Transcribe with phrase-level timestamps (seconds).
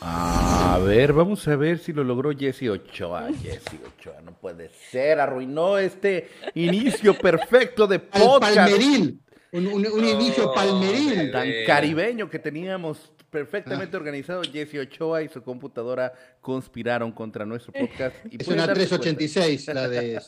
[0.00, 3.28] A ver, vamos a ver si lo logró Jesse Ochoa.
[3.42, 8.56] Jesse Ochoa, no puede ser, arruinó este inicio perfecto de podcast.
[8.56, 9.20] palmeril,
[9.52, 11.32] un, un inicio palmeril.
[11.32, 14.00] Tan caribeño que teníamos perfectamente ah.
[14.00, 14.42] organizado.
[14.42, 18.16] Jesse Ochoa y su computadora conspiraron contra nuestro podcast.
[18.30, 20.20] Y es una 386, la de.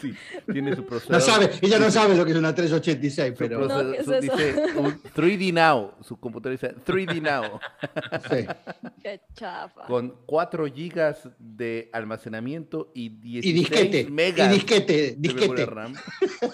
[0.00, 0.14] Sí.
[0.52, 1.20] tiene su procesador.
[1.20, 3.66] No sabe, ella no sabe lo que es una 386, pero.
[4.20, 4.64] dice
[5.14, 5.94] 3D Now.
[6.02, 7.60] Su computadora dice 3D Now.
[8.30, 8.46] Sí.
[9.02, 9.86] Qué chafa.
[9.86, 14.50] Con 4 gigas de almacenamiento y 16 y disquete, megas.
[14.50, 15.54] Y disquete, disquete.
[15.54, 15.94] De RAM.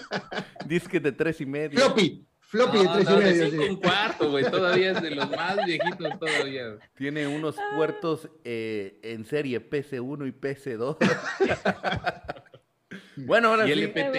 [0.65, 1.79] disquete 3 y medio.
[1.79, 2.27] Floppy.
[2.47, 3.49] Floppy de 3 y medio.
[3.51, 3.57] Sí.
[3.57, 4.49] un cuarto, güey.
[4.49, 6.77] Todavía es de los más viejitos todavía.
[6.95, 10.97] Tiene unos puertos eh, en serie PC1 y PC2.
[13.17, 13.81] bueno, ahora y sí.
[13.81, 14.15] LPT.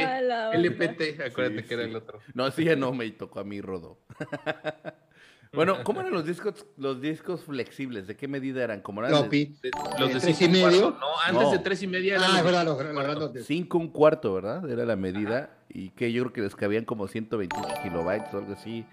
[0.54, 2.20] LPT, acuérdate que era el otro.
[2.34, 3.98] No, sí, ya no me tocó a mí, Rodo.
[5.52, 8.06] Bueno, ¿cómo eran los discos, los discos flexibles?
[8.06, 8.80] ¿De qué medida eran?
[8.80, 9.12] ¿Cómo eran?
[9.12, 10.96] Los de tres y medio.
[11.00, 13.46] no, antes de tres y media Ah, es verdad, los, grandes.
[13.46, 14.68] Cinco un cuarto, ¿verdad?
[14.70, 15.50] Era la medida.
[15.68, 18.86] Y que yo creo que les cabían como 128 kilobytes o algo así,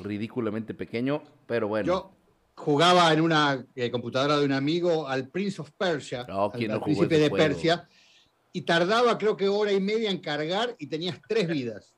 [0.00, 1.86] ridículamente pequeño, pero bueno.
[1.86, 2.12] Yo
[2.54, 7.18] jugaba en una eh, computadora de un amigo al Prince of Persia, oh, al, príncipe
[7.18, 7.88] de Persia,
[8.52, 11.94] y tardaba creo que hora y media en cargar y tenías tres vidas.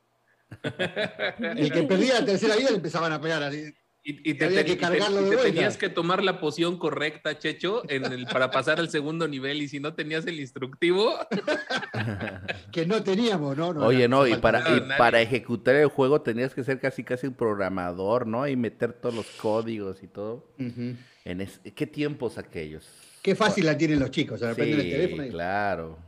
[1.38, 3.72] El que perdía la tercera vida le empezaban a pegar así.
[4.04, 8.80] Y, te, que cargarlo tenías que tomar la poción correcta, Checho, en el, para pasar
[8.80, 9.62] al segundo nivel.
[9.62, 11.14] Y si no tenías el instructivo.
[12.72, 13.68] que no teníamos, ¿no?
[13.68, 14.64] Oye, no, y para,
[14.98, 18.48] para ejecutar el juego tenías que ser casi casi un programador, ¿no?
[18.48, 20.48] Y meter todos los códigos y todo.
[20.58, 22.88] en ¿Qué tiempos aquellos?
[23.22, 25.28] Qué fácil la tienen los chicos, sí, el teléfono.
[25.28, 25.98] Claro.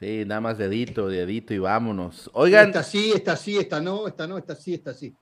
[0.00, 2.28] Sí, nada más dedito, dedito y vámonos.
[2.32, 2.66] Oigan.
[2.66, 5.14] Esta sí, esta sí, esta no, esta no, esta sí, esta sí.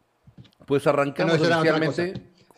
[0.66, 2.14] Pues arrancamos oficialmente,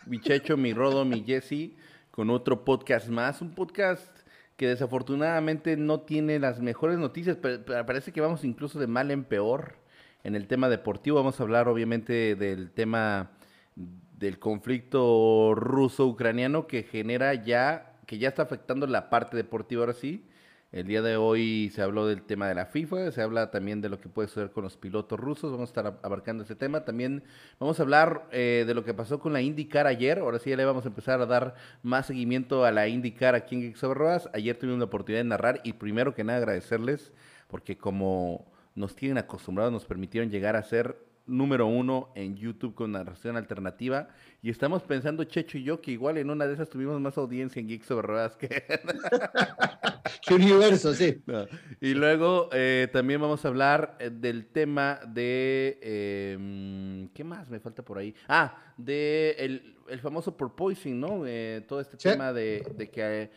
[0.07, 1.73] mi Checho, mi Rodo, mi Jesse,
[2.11, 3.41] con otro podcast más.
[3.41, 4.11] Un podcast
[4.57, 9.25] que desafortunadamente no tiene las mejores noticias, pero, parece que vamos incluso de mal en
[9.25, 9.77] peor
[10.23, 11.17] en el tema deportivo.
[11.17, 13.31] Vamos a hablar obviamente del tema
[13.75, 20.27] del conflicto ruso-ucraniano que genera ya, que ya está afectando la parte deportiva ahora sí.
[20.75, 23.89] El día de hoy se habló del tema de la FIFA, se habla también de
[23.89, 26.85] lo que puede suceder con los pilotos rusos, vamos a estar abarcando ese tema.
[26.85, 27.23] También
[27.61, 30.57] vamos a hablar eh, de lo que pasó con la IndyCar ayer, ahora sí ya
[30.57, 31.55] le vamos a empezar a dar
[31.85, 33.85] más seguimiento a la IndyCar aquí en Geeks
[34.33, 37.13] Ayer tuvimos la oportunidad de narrar y primero que nada agradecerles
[37.47, 40.97] porque como nos tienen acostumbrados, nos permitieron llegar a ser
[41.27, 44.09] número uno en YouTube con narración alternativa.
[44.43, 47.61] Y estamos pensando, Checho y yo, que igual en una de esas tuvimos más audiencia
[47.61, 48.49] en Geeks sobre Ruedas que...
[50.27, 51.23] ¿Qué universo, sí.
[51.81, 55.79] Y luego eh, también vamos a hablar eh, del tema de...
[55.83, 58.15] Em, ¿Qué más me falta por ahí?
[58.29, 61.27] Ah, de el, el famoso porpoising, ¿no?
[61.27, 63.31] Eh, todo este tema de, de que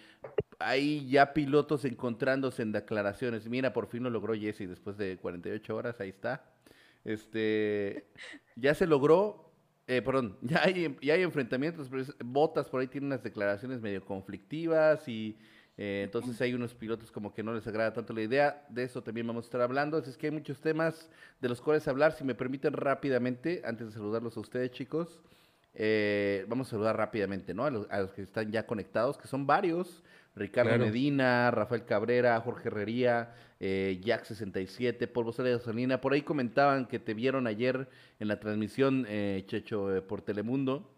[0.59, 3.47] hay ya pilotos encontrándose en declaraciones.
[3.47, 6.43] Mira, por fin lo logró Jesse después de 48 horas, ahí está.
[7.03, 8.07] Este,
[8.55, 9.51] ya se logró,
[9.87, 14.03] eh, perdón, ya hay, ya hay enfrentamientos, pero Botas por ahí tiene unas declaraciones medio
[14.03, 15.37] conflictivas y
[15.77, 18.65] eh, entonces hay unos pilotos como que no les agrada tanto la idea.
[18.69, 19.97] De eso también vamos a estar hablando.
[19.97, 21.09] Así es que hay muchos temas
[21.39, 22.13] de los cuales hablar.
[22.13, 25.21] Si me permiten rápidamente, antes de saludarlos a ustedes, chicos,
[25.75, 27.65] eh, vamos a saludar rápidamente ¿no?
[27.65, 30.03] a los, a los que están ya conectados, que son varios.
[30.37, 35.99] Ricardo Medina, Rafael Cabrera, Jorge Herrería, eh, Jack67, Polvo Sale de Gasolina.
[35.99, 37.89] Por ahí comentaban que te vieron ayer
[38.19, 40.93] en la transmisión, eh, Checho, eh, por Telemundo.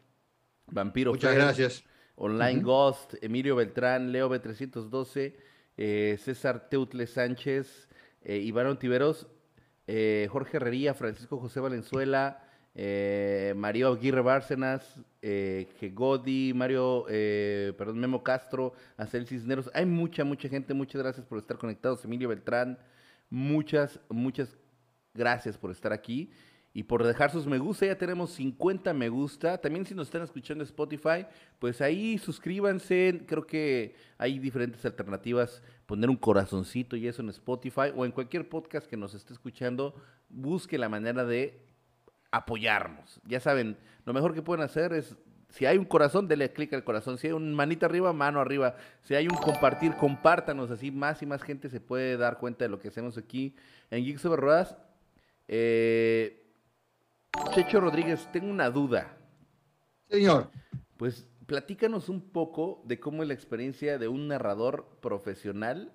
[0.67, 1.11] Vampiro.
[1.11, 1.83] Muchas gracias.
[2.15, 5.35] Online Ghost, Emilio Beltrán, Leo B312,
[5.77, 7.87] eh, César Teutle Sánchez,
[8.25, 9.27] Iván Ontiveros,
[9.87, 12.43] Jorge Herrería, Francisco José Valenzuela,
[12.75, 19.69] eh, Mario Aguirre Bárcenas, eh, Gegodi, Mario, eh, perdón, Memo Castro, Acel Cisneros.
[19.73, 20.73] Hay mucha, mucha gente.
[20.73, 22.03] Muchas gracias por estar conectados.
[22.05, 22.77] Emilio Beltrán,
[23.29, 24.57] muchas, muchas
[25.13, 26.31] gracias por estar aquí
[26.73, 27.85] y por dejar sus me gusta.
[27.85, 29.57] Ya tenemos 50 me gusta.
[29.57, 31.25] También si nos están escuchando Spotify,
[31.57, 33.23] pues ahí suscríbanse.
[33.27, 35.63] Creo que hay diferentes alternativas.
[35.85, 39.95] Poner un corazoncito y eso en Spotify o en cualquier podcast que nos esté escuchando.
[40.29, 41.68] Busque la manera de
[42.31, 43.21] apoyarnos.
[43.25, 45.15] Ya saben, lo mejor que pueden hacer es,
[45.49, 47.17] si hay un corazón, denle clic al corazón.
[47.17, 48.75] Si hay un manita arriba, mano arriba.
[49.03, 50.69] Si hay un compartir, compártanos.
[50.69, 53.55] Así más y más gente se puede dar cuenta de lo que hacemos aquí
[53.89, 54.77] en Geeks Over Ruedas.
[55.47, 56.43] Eh,
[57.53, 59.17] Checho Rodríguez, tengo una duda.
[60.07, 60.51] Señor.
[60.97, 65.91] Pues platícanos un poco de cómo es la experiencia de un narrador profesional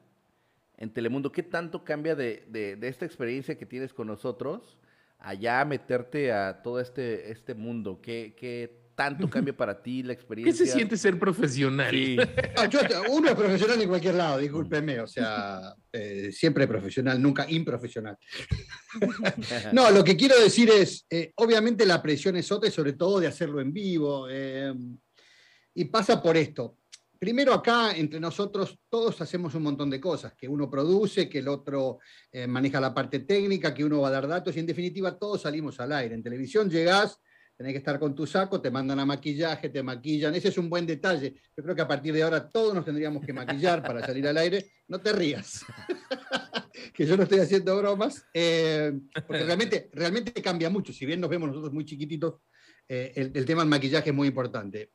[0.76, 1.30] en Telemundo.
[1.30, 4.78] ¿Qué tanto cambia de, de esta experiencia que tienes con nosotros?
[5.24, 8.00] Allá meterte a todo este, este mundo?
[8.00, 10.52] ¿Qué, qué tanto cambia para ti la experiencia?
[10.52, 11.94] ¿Qué se siente ser profesional?
[12.56, 12.68] Ah,
[13.10, 18.16] uno es profesional en cualquier lado, discúlpeme, o sea, eh, siempre profesional, nunca improfesional.
[19.72, 23.18] no, lo que quiero decir es, eh, obviamente la presión es otra y sobre todo
[23.18, 24.28] de hacerlo en vivo.
[24.30, 24.72] Eh,
[25.76, 26.76] y pasa por esto.
[27.18, 31.48] Primero acá, entre nosotros, todos hacemos un montón de cosas, que uno produce, que el
[31.48, 31.98] otro
[32.48, 35.80] maneja la parte técnica, que uno va a dar datos y en definitiva todos salimos
[35.80, 36.14] al aire.
[36.14, 37.18] En televisión llegás,
[37.56, 40.34] tenés que estar con tu saco, te mandan a maquillaje, te maquillan.
[40.34, 41.34] Ese es un buen detalle.
[41.56, 44.36] Yo creo que a partir de ahora todos nos tendríamos que maquillar para salir al
[44.38, 44.72] aire.
[44.88, 45.64] No te rías,
[46.94, 48.92] que yo no estoy haciendo bromas, eh,
[49.26, 50.92] porque realmente, realmente cambia mucho.
[50.92, 52.40] Si bien nos vemos nosotros muy chiquititos,
[52.88, 54.90] eh, el, tema del maquillaje es muy importante.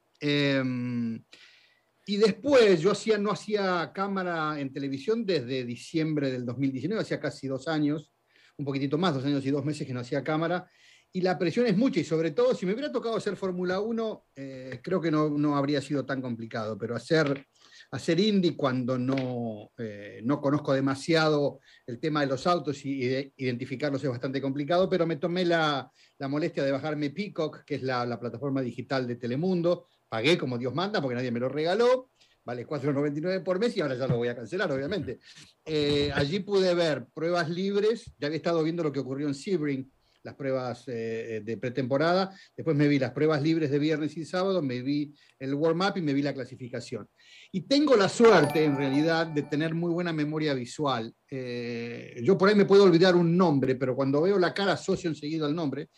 [2.10, 7.48] Y después yo hacía, no hacía cámara en televisión desde diciembre del 2019, hacía casi
[7.48, 8.12] dos años,
[8.58, 10.68] un poquitito más, dos años y dos meses que no hacía cámara.
[11.12, 14.26] Y la presión es mucha y sobre todo si me hubiera tocado hacer Fórmula 1,
[14.36, 17.46] eh, creo que no, habría sido tan complicado, pero hacer,
[17.92, 24.04] hacer Indy cuando no, eh, no conozco demasiado el tema de los autos y, identificarlos
[24.04, 25.92] es bastante complicado, pero me tomé la,
[26.28, 31.02] molestia de bajarme Peacock, que es la, plataforma digital de Telemundo, pagué como Dios manda
[31.02, 32.10] porque nadie me lo regaló,
[32.44, 35.20] vale 4,99 por mes y ahora ya lo voy a cancelar, obviamente.
[35.64, 39.90] Eh, allí pude ver pruebas libres, ya había estado viendo lo que ocurrió en Sebring
[40.22, 44.26] las pruebas eh, eh, de pretemporada, después me vi las pruebas libres de viernes y
[44.26, 47.08] sábado, me vi el warm-up y me vi la clasificación.
[47.54, 51.14] Y tengo la suerte, en realidad, de tener muy buena memoria visual.
[51.32, 55.46] Yo por ahí me puedo olvidar un nombre, pero cuando veo la cara asocio enseguida
[55.46, 55.90] al nombre.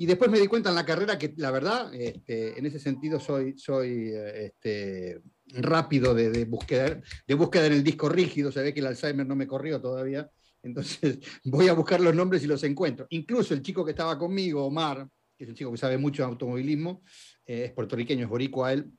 [0.00, 3.18] Y después me di cuenta en la carrera que, la verdad, este, en ese sentido
[3.18, 8.52] soy, soy este, rápido de, de, búsqueda, de en el disco rígido.
[8.52, 10.30] Se ve que el Alzheimer no me corrió todavía.
[10.62, 13.06] Entonces voy a buscar los nombres y los encuentro.
[13.10, 16.28] Incluso el chico que estaba conmigo, Omar, que es un chico que sabe mucho de
[16.28, 17.02] automovilismo,
[17.44, 18.90] eh, es puertorriqueño, es boricua él,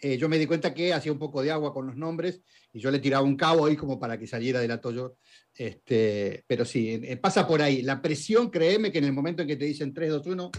[0.00, 2.40] eh, yo me di cuenta que hacía un poco de agua con los nombres
[2.72, 5.16] y yo le tiraba un cabo ahí como para que saliera del atollo.
[5.54, 7.82] Este, pero sí, eh, pasa por ahí.
[7.82, 10.50] La presión, créeme que en el momento en que te dicen 3, 2, 1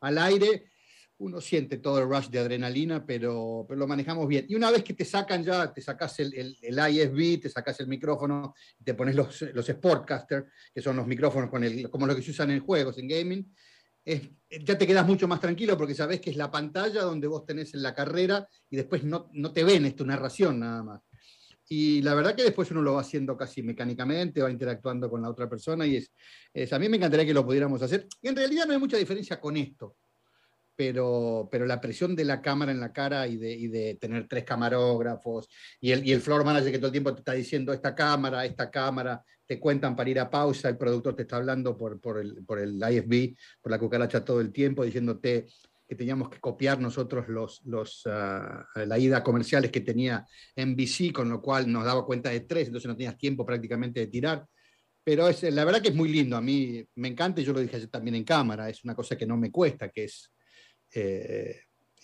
[0.00, 0.70] al aire,
[1.18, 4.46] uno siente todo el rush de adrenalina, pero, pero, lo manejamos bien.
[4.48, 7.88] Y una vez que te sacan ya, te sacas el, el, ISB, te sacas el
[7.88, 12.22] micrófono, te pones los, los Sportcaster, que son los micrófonos con el, como los que
[12.22, 13.54] se usan en juegos, en gaming,
[14.04, 17.74] ya te quedas mucho más tranquilo porque sabes que es la pantalla donde vos tenés
[17.74, 21.00] en la carrera y después no, no te ven, es tu narración nada más.
[21.68, 25.30] Y la verdad que después uno lo va haciendo casi mecánicamente, va interactuando con la
[25.30, 26.12] otra persona y es,
[26.52, 28.08] es, a mí me encantaría que lo pudiéramos hacer.
[28.20, 29.96] Y en realidad no hay mucha diferencia con esto
[30.80, 34.26] pero, pero la presión de la cámara en la cara y de, y de tener
[34.26, 35.46] tres camarógrafos
[35.78, 38.46] y el, y el floor manager que todo el tiempo te está diciendo esta cámara,
[38.46, 42.18] esta cámara, te cuentan para ir a pausa, el productor te está hablando por, por,
[42.18, 45.48] el, por el IFB, por la cucaracha todo el tiempo, diciéndote
[45.86, 50.24] que teníamos que copiar nosotros los, los, uh, la ida comerciales que tenía
[50.56, 54.06] NBC, con lo cual nos daba cuenta de tres, entonces no tenías tiempo prácticamente de
[54.06, 54.46] tirar.
[55.04, 57.60] Pero es, la verdad que es muy lindo, a mí me encanta y yo lo
[57.60, 60.30] dije también en cámara, es una cosa que no me cuesta, que es
[60.94, 61.60] eh,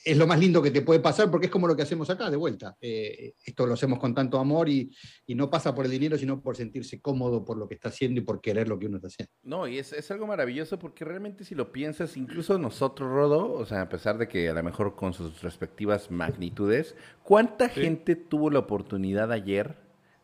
[0.06, 2.30] es lo más lindo que te puede pasar porque es como lo que hacemos acá,
[2.30, 2.76] de vuelta.
[2.80, 4.94] Eh, esto lo hacemos con tanto amor y,
[5.26, 8.24] no pasa por el dinero, sino por sentirse cómodo por lo que está haciendo y
[8.24, 9.32] por querer lo que uno está haciendo.
[9.42, 13.82] No, y es, algo maravilloso porque realmente si lo piensas, incluso nosotros, Rodo, o sea,
[13.82, 16.94] a pesar de que a lo mejor con sus respectivas magnitudes,
[17.24, 19.74] ¿cuánta gente tuvo la oportunidad ayer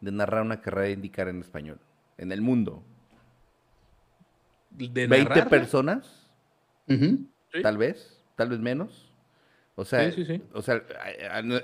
[0.00, 1.80] de narrar una carrera de indicar en español
[2.18, 2.84] en el mundo?
[4.70, 6.30] ¿De ¿20 personas?
[7.62, 9.08] Tal vez tal vez menos.
[9.76, 10.12] O sea,
[10.52, 10.82] o sea,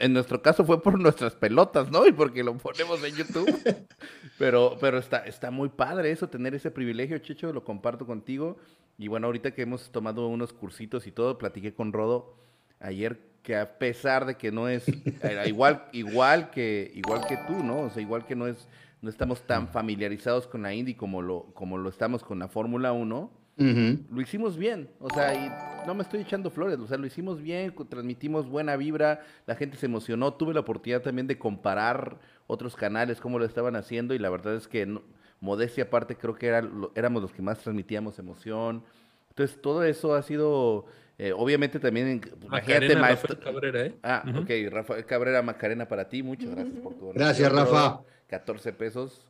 [0.00, 2.06] en nuestro caso fue por nuestras pelotas, ¿no?
[2.06, 3.86] Y porque lo ponemos en YouTube.
[4.38, 8.58] pero, pero está, está muy padre eso, tener ese privilegio, Checho, lo comparto contigo.
[8.96, 12.36] Y bueno, ahorita que hemos tomado unos cursitos y todo, platiqué con Rodo
[12.78, 14.86] ayer que a pesar de que no es
[15.46, 17.80] igual, igual que, igual que tú, ¿no?
[17.80, 18.68] O sea, igual que no es,
[19.02, 22.92] no estamos tan familiarizados con la Indy como lo, como lo estamos con la Fórmula
[22.92, 27.06] 1 lo hicimos bien, o sea, y no me estoy echando flores, o sea, lo
[27.06, 32.18] hicimos bien, transmitimos buena vibra, la gente se emocionó, tuve la oportunidad también de comparar
[32.46, 35.00] otros canales, cómo lo estaban haciendo, y la verdad es que,
[35.40, 38.84] modestia aparte, creo que era, éramos los que más transmitíamos emoción.
[39.30, 40.86] Entonces, todo eso ha sido,
[41.18, 43.38] eh, obviamente también, imagínate, maestro.
[43.40, 43.94] Cabrera, ¿eh?
[44.02, 48.00] Ah, ok, Rafael Cabrera Macarena para ti, muchas gracias por tu Gracias, Rafa.
[48.28, 49.24] 14 pesos.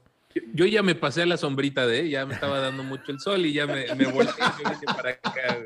[0.54, 3.45] Yo ya me pasé a la sombrita de, ya me estaba dando mucho el sol
[3.47, 5.59] y ya me, me volteé y me vine para acá.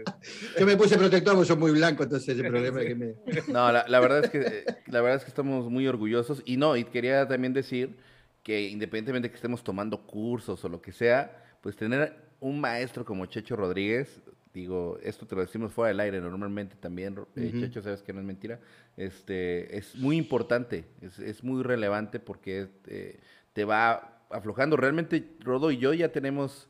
[0.58, 3.14] Yo me puse protector porque soy muy blanco, entonces el problema es que me...
[3.48, 6.84] No, la, verdad es que la verdad es que estamos muy orgullosos y no, y
[6.84, 7.96] quería también decir
[8.42, 13.04] que independientemente de que estemos tomando cursos o lo que sea, pues tener un maestro
[13.04, 14.20] como Checho Rodríguez
[14.52, 18.20] digo, esto te lo decimos fuera del aire normalmente también, eh, Checho, sabes que no
[18.20, 18.60] es mentira,
[18.96, 23.18] este, es muy importante, es, muy relevante porque eh,
[23.52, 24.76] te va aflojando.
[24.76, 26.68] Realmente Rodo y yo ya tenemos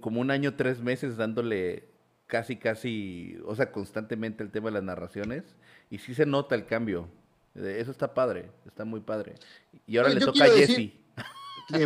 [0.00, 1.88] como un año, tres meses dándole
[2.26, 5.44] casi, casi, o sea, constantemente el tema de las narraciones
[5.90, 7.08] y sí se nota el cambio.
[7.54, 9.34] Eh, eso está padre, está muy padre.
[9.86, 10.92] Y ahora le toca a Jesse.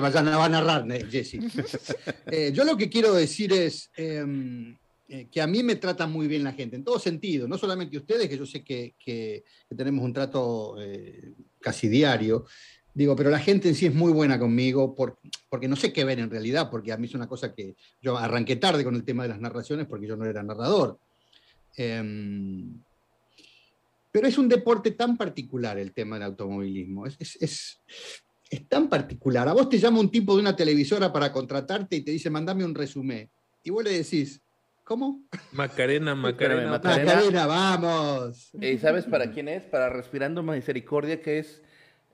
[0.01, 1.39] vayan a narrar, Jesse.
[2.53, 6.43] yo lo que quiero decir es, em, eh, que a mí me trata muy bien
[6.43, 9.45] la gente, en todo sentido, no solamente ustedes, que yo sé que,
[9.77, 12.47] tenemos un trato eh, casi diario,
[12.95, 16.21] digo, pero la gente en sí es muy buena conmigo porque no sé qué ver
[16.21, 19.25] en realidad, porque a mí es una cosa que yo arranqué tarde con el tema
[19.25, 20.99] de las narraciones porque yo no era narrador.
[21.77, 22.81] Em,
[24.11, 27.81] pero es un deporte tan particular el tema del automovilismo, es, es,
[28.49, 29.49] es tan particular.
[29.49, 32.65] A vos te llama un tipo de una televisora para contratarte y te dice, mandame
[32.65, 33.29] un resumen.
[33.65, 34.41] Y vos le decís,
[34.85, 35.25] ¿Cómo?
[35.53, 36.73] Macarena, Macarena.
[36.73, 38.51] Macarena, vamos.
[38.61, 39.63] ¿Y sabes para quién es?
[39.63, 41.63] Para Respirando Misericordia, que es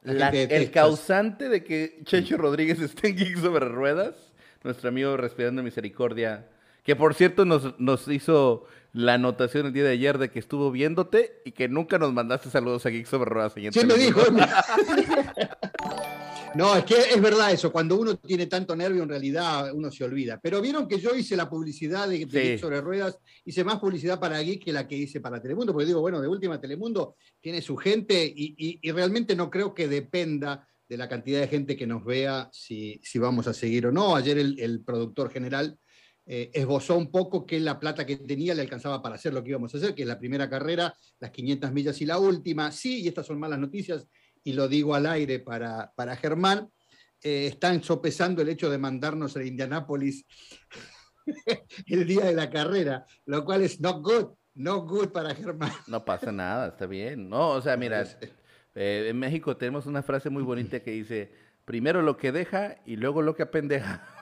[0.04, 4.14] el causante de que Checho Rodríguez esté en Geek sobre Ruedas.
[4.62, 6.46] Nuestro amigo Respirando Misericordia,
[6.84, 10.70] que por cierto nos, nos hizo la anotación el día de ayer de que estuvo
[10.70, 13.54] viéndote y que nunca nos mandaste saludos a Geek sobre Ruedas.
[13.54, 14.20] Sí, me dijo.
[16.54, 20.02] No, es que es verdad eso, cuando uno tiene tanto nervio en realidad uno se
[20.02, 20.40] olvida.
[20.42, 24.40] Pero vieron que yo hice la publicidad de, Geek sobre ruedas, hice más publicidad para
[24.40, 27.76] Geek que la que hice para Telemundo, porque digo, bueno, de última Telemundo tiene su
[27.76, 32.48] gente y, realmente no creo que dependa de la cantidad de gente que nos vea
[32.52, 34.16] si, si vamos a seguir o no.
[34.16, 35.78] Ayer el, productor general
[36.26, 39.50] eh, esbozó un poco que la plata que tenía le alcanzaba para hacer lo que
[39.50, 42.72] íbamos a hacer, que es la primera carrera, las 500 millas y la última.
[42.72, 44.08] Sí, y estas son malas noticias,
[44.44, 46.70] y lo digo al aire para, para Germán,
[47.22, 50.24] eh, están sopesando el hecho de mandarnos a Indianápolis
[51.86, 55.72] el día de la carrera, lo cual es not good, no good para Germán.
[55.86, 57.28] No pasa nada, está bien.
[57.28, 58.02] No, o sea, mira,
[58.74, 61.32] eh, en México tenemos una frase muy bonita que dice,
[61.64, 64.06] primero lo que deja y luego lo que apendeja.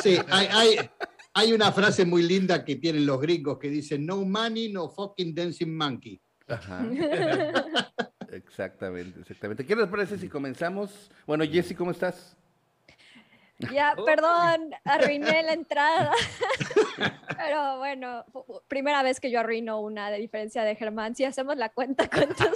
[0.00, 0.90] Sí, hay, hay,
[1.34, 5.34] hay una frase muy linda que tienen los gringos que dice, no money, no fucking
[5.34, 6.20] dancing monkey.
[6.46, 6.86] Ajá.
[8.32, 9.66] Exactamente, exactamente.
[9.66, 11.10] ¿Qué les parece si comenzamos?
[11.26, 12.36] Bueno, Jessy, ¿cómo estás?
[13.72, 14.04] Ya, oh.
[14.04, 16.12] perdón, arruiné la entrada.
[17.36, 18.24] Pero bueno,
[18.68, 21.14] primera vez que yo arruino una, de diferencia de Germán.
[21.14, 22.48] Si hacemos la cuenta, ¿cuántos?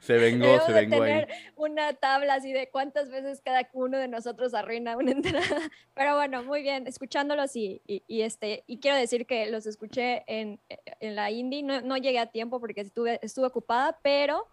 [0.00, 4.52] se vengó, se vengó tener una tabla así de cuántas veces cada uno de nosotros
[4.52, 5.70] arruina una entrada.
[5.94, 10.60] Pero bueno, muy bien, escuchándolos y, y, este, y quiero decir que los escuché en,
[11.00, 11.62] en la indie.
[11.62, 14.46] No, no, llegué a tiempo porque estuve, estuve ocupada, pero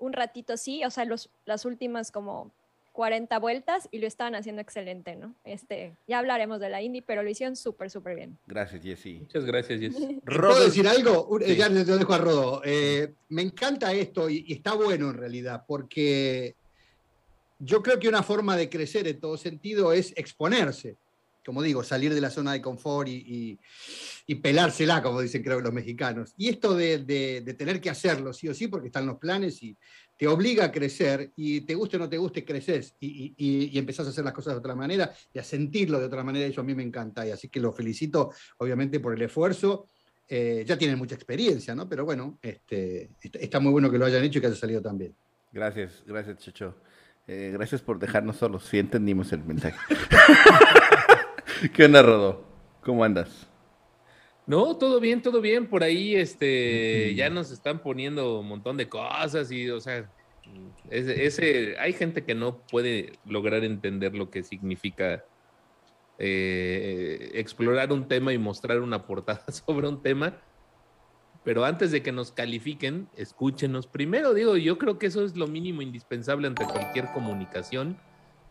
[0.00, 2.50] un ratito sí, o sea, los, las últimas como
[2.94, 5.34] 40 vueltas y lo estaban haciendo excelente, ¿no?
[5.42, 8.38] Este, ya hablaremos de la Indy, pero lo hicieron súper, súper bien.
[8.46, 9.18] Gracias, Jessy.
[9.18, 10.20] Muchas gracias, Jessy.
[10.24, 11.40] ¿Puedo decir algo?
[11.40, 12.62] Ya le dejo a Rodo.
[12.64, 16.54] Eh, me encanta esto y, está bueno en realidad, porque
[17.58, 20.96] yo creo que una forma de crecer en todo sentido es exponerse.
[21.44, 23.58] Como digo, salir de la zona de confort y,
[24.42, 26.32] pelársela, como dicen creo los mexicanos.
[26.36, 29.76] Y esto de, de, tener que hacerlo sí o sí, porque están los planes y,
[30.16, 34.06] te obliga a crecer y te guste o no te guste, creces y, y, empezás
[34.06, 36.46] a hacer las cosas de otra manera y a sentirlo de otra manera.
[36.46, 39.88] Eso a mí me encanta y así que lo felicito obviamente por el esfuerzo.
[40.28, 41.88] Eh, ya tienen mucha experiencia, ¿no?
[41.88, 44.96] Pero bueno, este, está muy bueno que lo hayan hecho y que haya salido tan
[44.96, 45.14] bien.
[45.52, 46.74] Gracias, gracias, Checho.
[47.26, 48.64] Eh, gracias por dejarnos solos.
[48.64, 49.78] Sí entendimos el mensaje.
[51.72, 52.44] ¿Qué onda, Rodo?
[52.82, 53.48] ¿Cómo andas?
[54.46, 55.66] No, todo bien, todo bien.
[55.66, 60.10] Por ahí, este, ya nos están poniendo un montón de cosas y, o sea,
[60.90, 65.24] ese, hay gente que no puede lograr entender lo que significa
[66.18, 70.36] eh, explorar un tema y mostrar una portada sobre un tema.
[71.42, 74.34] Pero antes de que nos califiquen, escúchenos primero.
[74.34, 77.98] Digo, yo creo que eso es lo mínimo indispensable ante cualquier comunicación.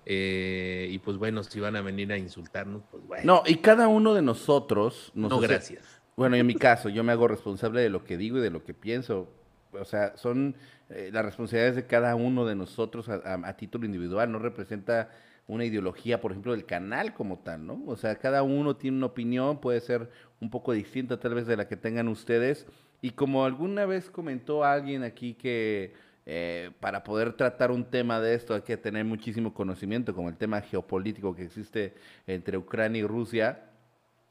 [0.06, 3.24] Eh, y pues bueno, si van a venir a insultarnos, pues bueno.
[3.26, 5.12] No, y cada uno de nosotros...
[5.16, 6.02] no, gracias.
[6.16, 8.64] Bueno, en mi caso, yo me hago responsable de lo que digo y de lo
[8.64, 9.30] que pienso.
[9.72, 10.56] O sea, son
[10.90, 14.32] eh, las responsabilidades de cada uno de nosotros a, título individual.
[14.32, 15.10] No representa
[15.48, 17.82] una ideología, por ejemplo, del canal como tal, ¿no?
[17.88, 21.58] O sea, cada uno tiene una opinión, puede ser un poco distinta tal vez de
[21.58, 22.68] la que tengan ustedes.
[23.02, 25.94] Y como alguna vez comentó alguien aquí que
[26.26, 30.38] eh, para poder tratar un tema de esto hay que tener muchísimo conocimiento, como el
[30.38, 31.96] tema geopolítico que existe
[32.28, 33.66] entre Ucrania y Rusia,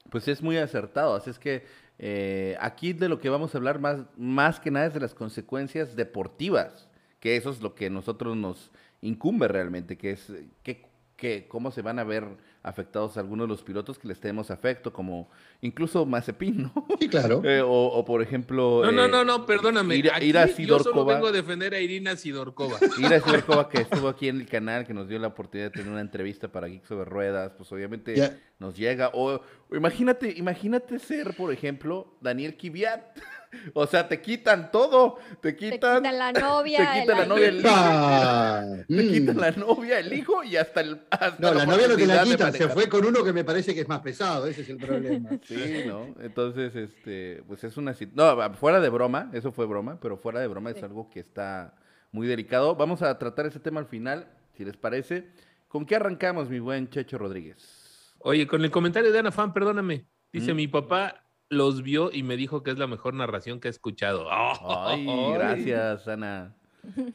[0.09, 1.15] pues es muy acertado.
[1.15, 1.65] Así es que
[1.99, 5.13] eh, aquí de lo que vamos a hablar más, más que nada es de las
[5.13, 8.71] consecuencias deportivas, que eso es lo que nosotros nos
[9.01, 10.31] incumbe realmente, que es
[10.63, 12.25] que cómo se van a ver
[12.63, 15.29] afectados algunos de los pilotos que les tenemos afecto, como
[15.61, 16.87] incluso Mazepin, ¿no?
[16.99, 17.41] Sí, claro.
[17.45, 18.81] Eh, o, o, por ejemplo...
[18.85, 19.95] No, no, eh, no, no, perdóname.
[19.97, 21.13] Ira- Aquí Ira yo solo Sidorkova.
[21.13, 22.77] vengo a defender a Irina Sidorkova.
[22.99, 25.91] Ira Sidorkova, que estuvo aquí en el canal, que nos dio la oportunidad de tener
[25.91, 29.09] una entrevista para Geeks sobre Ruedas, pues obviamente nos llega.
[29.13, 33.01] O, o imagínate, imagínate ser, por ejemplo, Daniel Kiviat.
[33.73, 35.17] O sea, te quitan todo.
[35.41, 36.77] Te Te quitan, quitan la novia.
[36.93, 37.69] te quitan la el- novia, el hijo.
[37.71, 39.11] Ah, Te mm.
[39.11, 41.01] quitan la novia, el hijo y hasta el.
[41.09, 43.73] hasta No, la novia no te la quitan, se fue con uno que me parece
[43.73, 45.29] que es más pesado, ese es el problema.
[45.43, 46.07] Sí, ¿no?
[46.21, 47.95] Entonces, este, pues es una...
[48.13, 51.75] No, fuera de broma, eso fue broma, pero fuera de broma es algo que está
[52.11, 52.75] muy delicado.
[52.75, 55.27] Vamos a tratar ese tema al final, si les parece.
[55.67, 58.13] ¿Con qué arrancamos, mi buen Checho Rodríguez?
[58.19, 60.05] Oye, con el comentario de Ana Fan, perdóname.
[60.31, 60.55] Dice, Mm.
[60.55, 61.22] mi papá
[61.53, 64.27] los vio y me dijo que es la mejor narración que he escuchado.
[64.29, 66.55] Ay, gracias, Ana.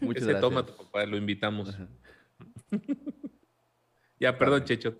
[0.01, 0.41] Muchas Ese gracias.
[0.41, 1.77] toma tu papá, lo invitamos.
[4.21, 4.99] Ya, perdón, Checho.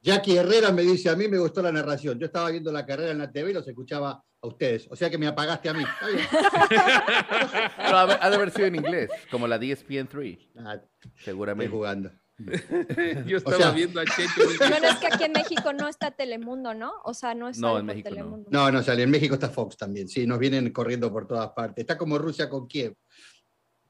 [0.00, 2.18] Jackie Herrera me dice, a mí me gustó la narración.
[2.18, 4.88] Yo estaba viendo la carrera en la TV y los escuchaba a ustedes.
[4.90, 5.82] O sea que me apagaste a mí.
[5.84, 6.26] Está bien.
[7.76, 11.70] Pero ha, de haber sido en inglés, como la E DSPN3, Ah, estoy seguramente.
[11.70, 12.10] jugando.
[13.26, 14.40] Yo estaba sea- viendo a Checho.
[14.58, 16.92] Bueno, es que aquí en México no está Telemundo, ¿no?
[17.04, 18.14] O sea, no está No, en México no.
[18.16, 18.48] Telemundo.
[18.50, 19.02] No, no sale.
[19.02, 20.08] En México está Fox también.
[20.08, 21.82] Sí, nos vienen corriendo por todas partes.
[21.82, 22.94] Está como Rusia con Kiev.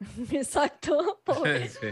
[0.33, 1.21] Exacto.
[1.25, 1.69] pobre.
[1.81, 1.89] Sí.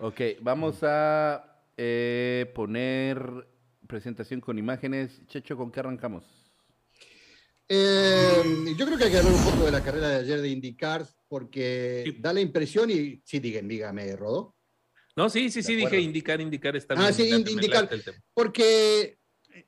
[0.00, 3.48] Ok, vamos a eh, poner
[3.86, 5.20] presentación con imágenes.
[5.26, 6.24] Checho, ¿con qué arrancamos?
[7.68, 8.42] Eh,
[8.78, 11.04] yo creo que hay que hablar un poco de la carrera de ayer de IndyCar
[11.28, 12.16] porque Sí.
[12.20, 14.54] da la impresión y sí, digan, dígame, Rodó.
[15.18, 17.14] No, sí, sí, sí, dije indicar, indicar está Ah, bien.
[17.14, 17.90] sí, late, me indicar.
[18.32, 19.18] Porque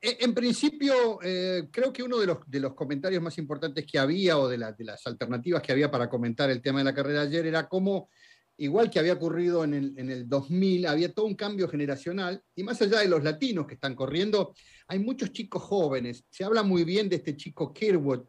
[0.01, 3.99] eh, en principio eh, creo que uno de los, de los comentarios más importantes que
[3.99, 6.93] había o de, la- de las alternativas que había para comentar el tema de la
[6.93, 8.09] carrera ayer era cómo,
[8.55, 12.63] igual que había ocurrido en el, en el 2000, había todo un cambio generacional y
[12.63, 14.53] más allá de los latinos que están corriendo,
[14.87, 16.23] hay muchos chicos jóvenes.
[16.29, 18.21] Se habla muy bien de este chico Kirwood,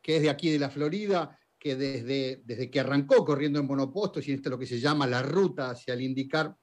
[0.00, 4.26] que es de aquí de la Florida, que desde, desde que arrancó corriendo en monopostos
[4.26, 6.56] y esto es lo que se llama la ruta hacia el IndyCar,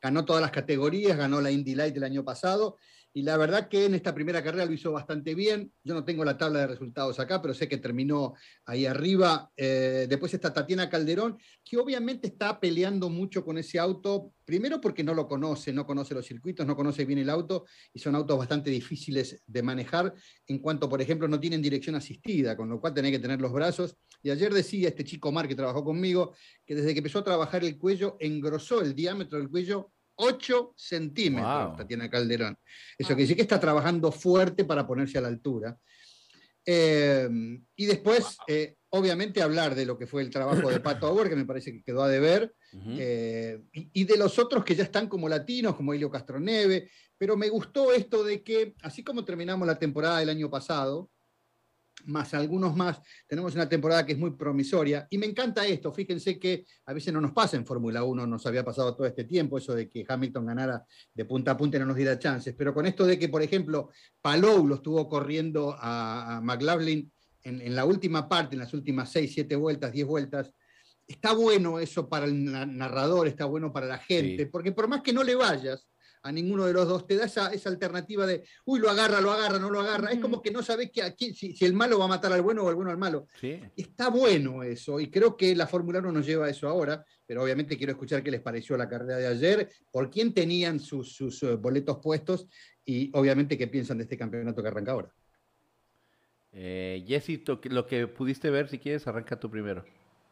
[0.00, 2.78] ganó todas las categorías, ganó la Indy Light el año pasado,
[3.12, 5.72] y la verdad que en esta primera carrera lo hizo bastante bien.
[5.82, 9.50] Yo no tengo la tabla de resultados acá, pero sé que terminó ahí arriba.
[9.56, 15.02] Eh, después está Tatiana Calderón, que obviamente está peleando mucho con ese auto, primero porque
[15.02, 18.38] no lo conoce, no conoce los circuitos, no conoce bien el auto, y son autos
[18.38, 20.14] bastante difíciles de manejar,
[20.46, 23.52] en cuanto, por ejemplo, no tienen dirección asistida, con lo cual tenés que tener los
[23.52, 23.96] brazos.
[24.22, 27.64] Y ayer decía este chico Mar que trabajó conmigo, que desde que empezó a trabajar
[27.64, 31.76] el cuello, engrosó el diámetro del cuello 8 centímetros, Wow.
[31.76, 32.56] Tatiana Calderón.
[32.98, 33.16] Eso Wow.
[33.16, 35.78] quiere decir que está trabajando fuerte para ponerse a la altura.
[36.64, 37.28] Eh,
[37.76, 41.36] y después, eh, obviamente, hablar de lo que fue el trabajo de Pato Auer, que
[41.36, 42.54] me parece que quedó a deber,
[42.98, 47.36] eh, y, y de los otros que ya están como latinos, como Helio Castroneve, pero
[47.36, 51.10] me gustó esto de que, así como terminamos la temporada del año pasado,
[52.06, 56.38] más algunos más, tenemos una temporada que es muy promisoria, y me encanta esto, fíjense
[56.38, 59.58] que a veces no nos pasa en Fórmula 1, nos había pasado todo este tiempo,
[59.58, 60.84] eso de que Hamilton ganara
[61.14, 63.42] de punta a punta y no nos diera chances, pero con esto de que, por
[63.42, 67.10] ejemplo, Palou lo estuvo corriendo a, a McLaughlin
[67.42, 70.52] en, en la última parte, en las últimas 6, 7 vueltas, 10 vueltas,
[71.06, 74.48] está bueno eso para el na- narrador, está bueno para la gente, Sí.
[74.50, 75.86] porque por más que no le vayas
[76.22, 79.30] a ninguno de los dos, te da esa, esa alternativa de, uy, lo agarra, lo
[79.32, 80.10] agarra, no lo agarra.
[80.10, 82.42] Es como que no sabes que aquí, si, si el malo va a matar al
[82.42, 83.26] bueno o el bueno al malo.
[83.40, 83.58] Sí.
[83.76, 87.42] Está bueno eso, y creo que la Fórmula 1 nos lleva a eso ahora, pero
[87.42, 91.42] obviamente quiero escuchar qué les pareció la carrera de ayer, por quién tenían sus, sus
[91.42, 92.46] eh, boletos puestos
[92.84, 95.14] y obviamente qué piensan de este campeonato que arranca ahora.
[96.52, 99.84] Eh, Jessy, lo que pudiste ver, si quieres, arranca tú primero.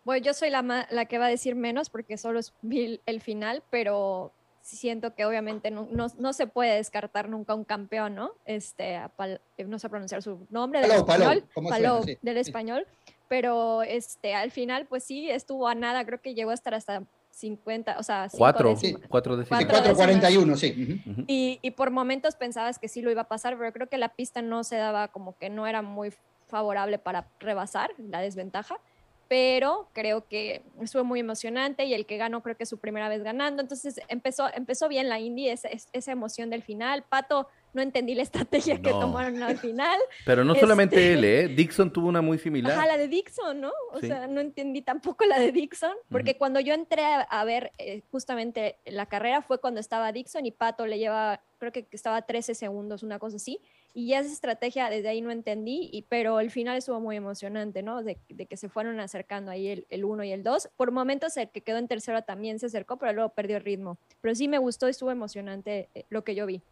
[0.05, 3.01] Bueno, yo soy la, ma- la que va a decir menos porque solo es- vi
[3.07, 8.15] el- final, pero siento que obviamente no, no- no se puede descartar nunca un campeón,
[8.15, 8.33] ¿no?
[8.45, 12.07] Este, a Pal- eh, no sé pronunciar su nombre del Palou, español, ¿cómo Palou, suena?
[12.07, 12.41] Sí, del sí.
[12.51, 12.87] español,
[13.29, 17.03] pero este, al final, pues sí, estuvo a nada, creo que llegó a estar hasta
[17.31, 19.03] 50, o sea, cinco Cuatro, décimas.
[19.09, 19.65] cuatro Sí, décimas.
[19.67, 21.03] Cuatro 4.41, sí.
[21.29, 24.09] Y, y por momentos pensabas que sí lo iba a pasar, pero creo que la
[24.09, 26.13] pista no se daba como que no era muy
[26.49, 28.81] favorable para rebasar la desventaja.
[29.29, 33.11] Pero creo que estuvo muy emocionante y el que ganó creo que es su primera
[33.11, 33.61] vez ganando.
[33.63, 37.05] Entonces empezó, empezó bien la Indy, esa, es- esa emoción del final.
[37.07, 39.99] Pato, no entendí la estrategia que tomaron al final.
[40.25, 41.49] Pero no solamente Este- él, ¿eh?
[41.55, 42.73] Dixon tuvo una muy similar.
[42.73, 43.71] Ajá, la de Dixon, ¿no?
[43.93, 44.07] O Sí.
[44.07, 48.01] sea, no entendí tampoco la de Dixon, porque cuando yo entré a, a ver eh,
[48.11, 52.55] justamente la carrera fue cuando estaba Dixon y Pato le lleva, creo que estaba 13
[52.55, 53.61] segundos, una cosa así,
[53.99, 57.83] y ya esa estrategia desde ahí no entendí, y, pero el final estuvo muy emocionante,
[57.83, 58.05] ¿no?
[58.05, 60.69] De, de que se fueron acercando ahí el, el 1 y el 2.
[60.77, 63.99] Por momentos el que quedó en tercero también se acercó, pero luego perdió el ritmo.
[64.21, 66.63] Pero sí me gustó, estuvo emocionante eh, lo que yo vi.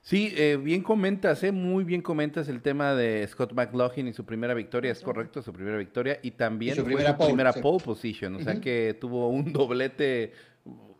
[0.00, 4.24] Sí, eh, bien comentas, eh, muy bien comentas el tema de Scott McLaughlin y su
[4.24, 7.28] primera victoria, es correcto, su primera victoria, y también Y su fue primera su pole,
[7.28, 7.60] primera sí.
[7.60, 8.62] pole position, o sea Ujú.
[8.62, 10.32] que tuvo un doblete,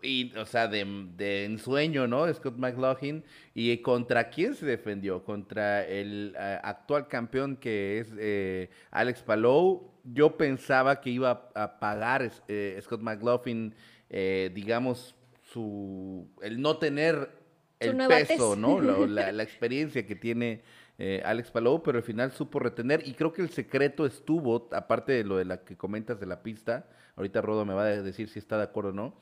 [0.03, 0.85] y, o sea, de,
[1.17, 2.33] de ensueño, ¿no?
[2.33, 8.71] Scott McLaughlin, y contra quién se defendió, contra el eh, actual campeón que es eh,
[8.91, 13.75] Alex Palou, yo pensaba que iba a pagar eh, Scott McLaughlin,
[14.09, 15.15] eh, digamos,
[15.53, 17.31] su, el no tener
[17.79, 18.57] el peso.
[18.57, 18.81] ¿no?
[19.07, 20.63] La, la experiencia que tiene
[21.03, 25.13] eh, Alex Palou, pero al final supo retener y creo que el secreto estuvo, aparte
[25.13, 28.29] de lo de la que comentas de la pista, ahorita Rodo me va a decir
[28.29, 29.15] si está de acuerdo o no,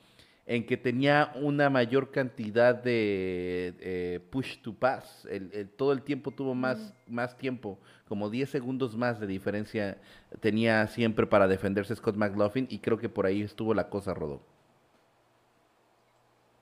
[0.49, 6.01] en que tenía una mayor cantidad de eh, push to pass, el, el- todo el
[6.03, 10.01] tiempo tuvo más, más tiempo, como 10 segundos más de diferencia
[10.41, 14.41] tenía siempre para defenderse Scott McLaughlin y creo que por ahí estuvo la cosa, Rodo.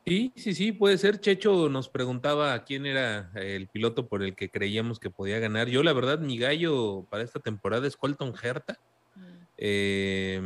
[0.05, 1.19] Sí, sí, sí, puede ser.
[1.19, 5.67] Checho nos preguntaba quién era el piloto por el que creíamos que podía ganar.
[5.67, 8.77] Yo, la verdad, mi gallo para esta temporada es Colton Herta.
[9.57, 10.41] Eh,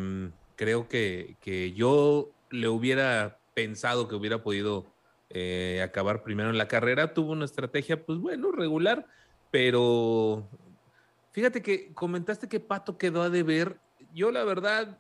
[0.56, 4.86] creo que, que yo le hubiera pensado que hubiera podido
[5.30, 7.14] eh, acabar primero en la carrera.
[7.14, 9.06] Tuvo una estrategia, pues bueno, regular,
[9.52, 10.48] pero
[11.32, 13.78] fíjate que comentaste que Pato quedó a deber.
[14.14, 14.98] Yo, la verdad,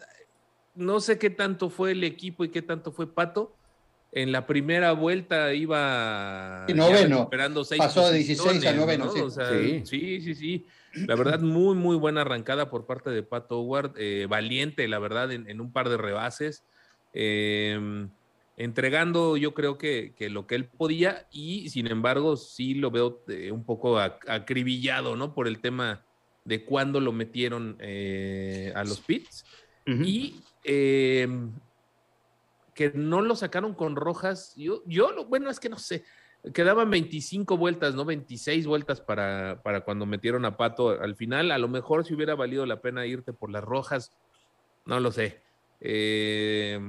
[0.75, 3.55] no sé qué tanto fue el equipo y qué tanto fue Pato.
[4.13, 7.17] En la primera vuelta iba noveno.
[7.19, 9.11] recuperando seis Pasó de 16 a noveno, ¿no?
[9.13, 9.19] sí.
[9.21, 9.81] O sea, Sí.
[9.85, 10.65] sí, sí, sí.
[11.07, 13.93] La verdad, muy, muy buena arrancada por parte de Pato Howard.
[13.95, 16.65] eh, valiente, la verdad, en, en un par de rebases.
[17.13, 18.08] Eh,
[18.58, 23.24] entregando, yo creo que, que lo que él podía, y sin embargo, sí lo veo
[23.28, 25.34] eh, un poco ac- acribillado, ¿no?
[25.34, 26.06] Por el tema
[26.43, 29.43] de cuándo lo metieron eh, a los pits.
[30.06, 31.28] Y eh,
[32.74, 34.54] que no lo sacaron con rojas.
[34.56, 36.04] Yo, yo lo- bueno, es que no sé.
[36.54, 38.04] Quedaban 25 vueltas, ¿no?
[38.06, 41.52] 26 vueltas para, para cuando metieron a Pato al final.
[41.52, 44.12] A lo mejor si hubiera valido la pena irte por las rojas,
[44.86, 45.43] no lo sé.
[45.81, 46.79] Eh,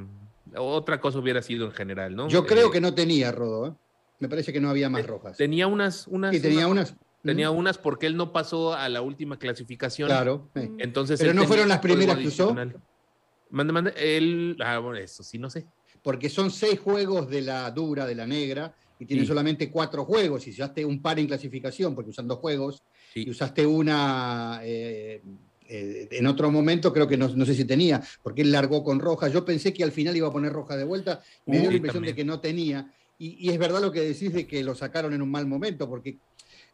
[0.56, 2.28] otra cosa hubiera sido en general, ¿no?
[2.28, 3.72] Yo creo Eh, que no tenía Rodo, ¿eh?
[4.20, 5.36] Me parece que no había más rojas.
[5.36, 6.94] Tenía unas, unas, Y tenía unas.
[7.22, 10.08] tenía Mm, unas porque él no pasó a la última clasificación.
[10.08, 10.50] Claro.
[10.54, 10.70] eh.
[10.78, 12.54] Entonces Pero no fueron las primeras que usó.
[13.50, 13.92] Mande, mande.
[13.96, 15.66] Él, ah, bueno, eso sí, no sé.
[16.02, 19.28] Porque son seis juegos de la dura, de la negra, y tiene Sí.
[19.28, 20.46] solamente cuatro juegos.
[20.46, 23.24] Y si usaste un par en clasificación, porque usan dos juegos, Sí.
[23.26, 25.22] y usaste una eh,
[25.74, 29.00] eh, en otro momento, creo que no, no sé si tenía, porque él largó con
[29.00, 29.28] roja.
[29.28, 32.02] Yo pensé que al final iba a poner roja de vuelta, me dio la impresión
[32.02, 32.14] también.
[32.14, 32.92] de que no tenía.
[33.18, 35.88] Y, y es verdad lo que decís de que lo sacaron en un mal momento,
[35.88, 36.18] porque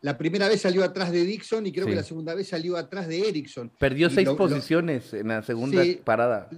[0.00, 1.90] la primera vez salió atrás de Dixon y creo Sí.
[1.90, 3.70] que la segunda vez salió atrás de Ericsson.
[3.78, 6.00] Perdió Y seis lo- lo- posiciones en la segunda Sí.
[6.04, 6.48] parada.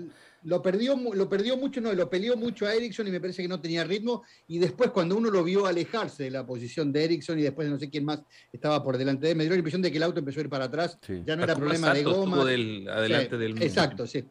[0.44, 3.42] Lo perdió, mu- lo perdió mucho, no, lo peleó mucho a Ericsson y me parece
[3.42, 4.22] que no tenía ritmo.
[4.48, 7.72] Y después, cuando uno lo vio alejarse de la posición de Ericsson y después de
[7.74, 9.98] no sé quién más estaba por delante de él, me dio la impresión de que
[9.98, 10.98] el auto empezó a ir para atrás.
[11.02, 11.22] Sí.
[11.26, 12.44] Ya no era problema de goma.
[12.44, 13.62] del- adelante Sí, del.
[13.62, 14.24] Exacto, sí.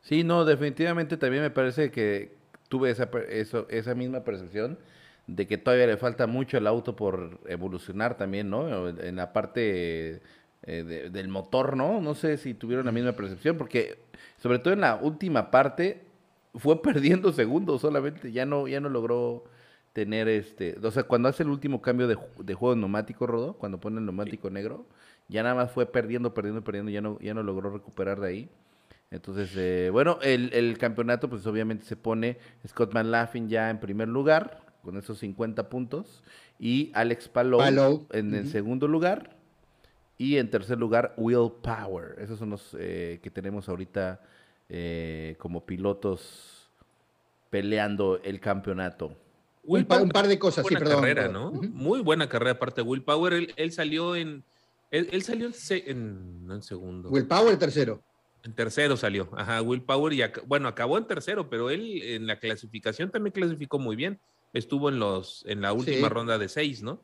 [0.00, 2.36] Sí, no, definitivamente también me parece que
[2.68, 4.78] tuve esa, per- eso, esa misma percepción
[5.26, 8.88] de que todavía le falta mucho al auto por evolucionar también, ¿no?
[8.88, 10.22] En la parte
[10.62, 12.00] eh, de- del motor, ¿no?
[12.00, 13.98] No sé si tuvieron la misma percepción, porque
[14.38, 16.02] sobre todo en la última parte
[16.54, 19.44] fue perdiendo segundos solamente, ya no, ya no logró
[19.92, 23.78] tener este, o sea, cuando hace el último cambio de, de juego neumático, Rodo, cuando
[23.80, 24.86] pone el neumático negro,
[25.28, 28.48] ya nada más fue perdiendo, perdiendo, perdiendo, ya no, ya no logró recuperar de ahí.
[29.10, 34.06] Entonces, eh, bueno, el, el campeonato, pues obviamente se pone Scott McLaughlin ya en primer
[34.08, 36.22] lugar, con esos 50 puntos,
[36.58, 39.36] y Alex Palou, Palou, en el segundo lugar,
[40.18, 42.16] y en tercer lugar, Will Power.
[42.18, 44.20] Esos son los eh, que tenemos ahorita
[44.68, 46.68] eh, como pilotos
[47.50, 49.16] peleando el campeonato.
[49.64, 51.00] Un, pa- un par de cosas, sí, buena perdón.
[51.02, 51.54] carrera, perdón.
[51.54, 51.62] ¿no?
[51.70, 53.32] Muy buena carrera aparte de Will Power.
[53.32, 54.42] Él, él salió en.
[54.90, 57.10] Él, él salió en, no en segundo.
[57.10, 58.02] Will Power tercero.
[58.44, 59.28] En tercero salió.
[59.36, 60.12] Ajá, Will Power.
[60.14, 64.18] Y ac- bueno, acabó en tercero, pero él en la clasificación también clasificó muy bien.
[64.54, 66.14] Estuvo en los en la última Sí.
[66.14, 67.02] ronda de seis, ¿no?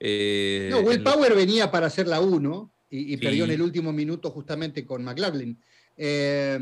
[0.00, 3.92] Eh, No, Will Power venía para hacer la 1 y, y perdió en el último
[3.92, 5.58] minuto justamente con McLaughlin.
[5.96, 6.58] Eh,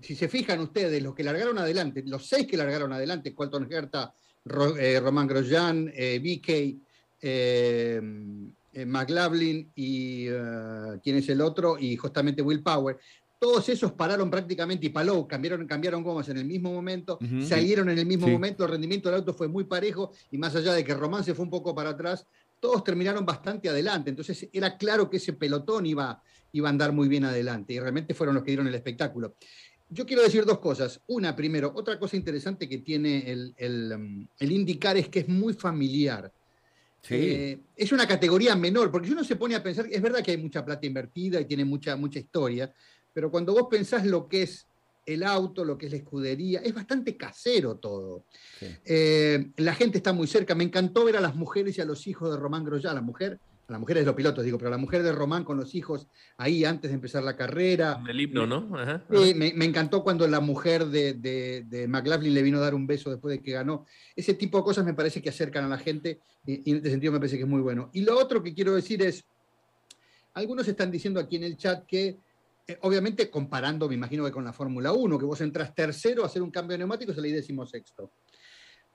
[0.00, 4.12] si se fijan ustedes, los que largaron adelante, los seis que largaron adelante, Colton Herta,
[4.44, 6.76] Ro- eh, Román Grosjean, BK,
[7.20, 8.00] eh,
[8.86, 10.26] McLaughlin y
[11.02, 12.98] quién es el otro, y justamente Will Power.
[13.38, 17.98] Todos esos pararon prácticamente y Palou, cambiaron, cambiaron gomas en el mismo momento, salieron en
[17.98, 18.32] el mismo Sí.
[18.32, 21.34] momento, el rendimiento del auto fue muy parejo y más allá de que Román se
[21.34, 22.26] fue un poco para atrás,
[22.58, 24.10] todos terminaron bastante adelante.
[24.10, 26.20] Entonces era claro que ese pelotón iba,
[26.52, 29.36] iba a andar muy bien adelante y realmente fueron los que dieron el espectáculo.
[29.90, 31.00] Yo quiero decir dos cosas.
[31.06, 35.54] Una, primero, otra cosa interesante que tiene el, el, um, indicar es que es muy
[35.54, 36.30] familiar.
[37.10, 40.32] Eh, es una categoría menor, porque si uno se pone a pensar, es verdad que
[40.32, 42.70] hay mucha plata invertida y tiene mucha, mucha historia,
[43.18, 44.68] pero cuando vos pensás lo que es
[45.04, 48.26] el auto, lo que es la escudería, es bastante casero todo.
[48.84, 50.54] Eh, la gente está muy cerca.
[50.54, 53.40] Me encantó ver a las mujeres y a los hijos de Román Grosjean, la mujer
[53.66, 55.74] a las mujeres de los pilotos, digo, pero a la mujer de Román con los
[55.74, 58.00] hijos ahí antes de empezar la carrera.
[58.08, 58.68] El himno, ¿no?
[59.08, 63.36] me, encantó cuando la mujer de, de, McLaughlin le vino a dar un beso después
[63.36, 63.84] de que ganó.
[64.14, 67.12] Ese tipo de cosas me parece que acercan a la gente y, en este sentido
[67.12, 67.90] me parece que es muy bueno.
[67.92, 69.24] Y lo otro que quiero decir es,
[70.34, 72.16] algunos están diciendo aquí en el chat que,
[72.68, 76.26] eh, obviamente comparando, me imagino que con la Fórmula 1, que vos entras tercero a
[76.26, 78.12] hacer un cambio de neumáticos, salís décimo sexto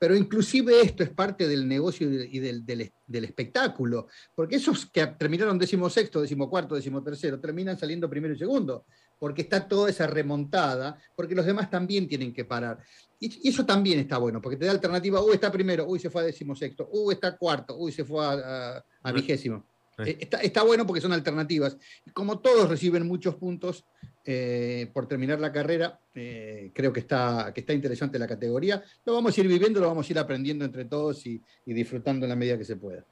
[0.04, 2.92] pero inclusive esto es parte del negocio y del,
[3.24, 8.38] espectáculo, porque esos que terminaron décimo sexto, décimo cuarto, décimo tercero, terminan saliendo primero y
[8.38, 8.86] segundo,
[9.18, 12.80] porque está toda esa remontada, porque los demás también tienen que parar.
[13.18, 16.24] Y, eso también está bueno, porque te da alternativa, uy, está primero, uy, se fue
[16.24, 18.84] a décimo sexto, uy, está cuarto, uy, se fue a,
[19.14, 19.66] vigésimo.
[20.00, 21.78] Eh, está, está, bueno porque son alternativas.
[22.14, 23.86] Como todos reciben muchos puntos,
[24.26, 26.00] eh, por terminar la carrera.
[26.16, 28.82] Eh, creo que está, que está interesante la categoría.
[29.06, 32.30] Lo vamos a ir viviendo, lo vamos a ir aprendiendo entre todos y, disfrutando en
[32.30, 33.04] la medida que se pueda.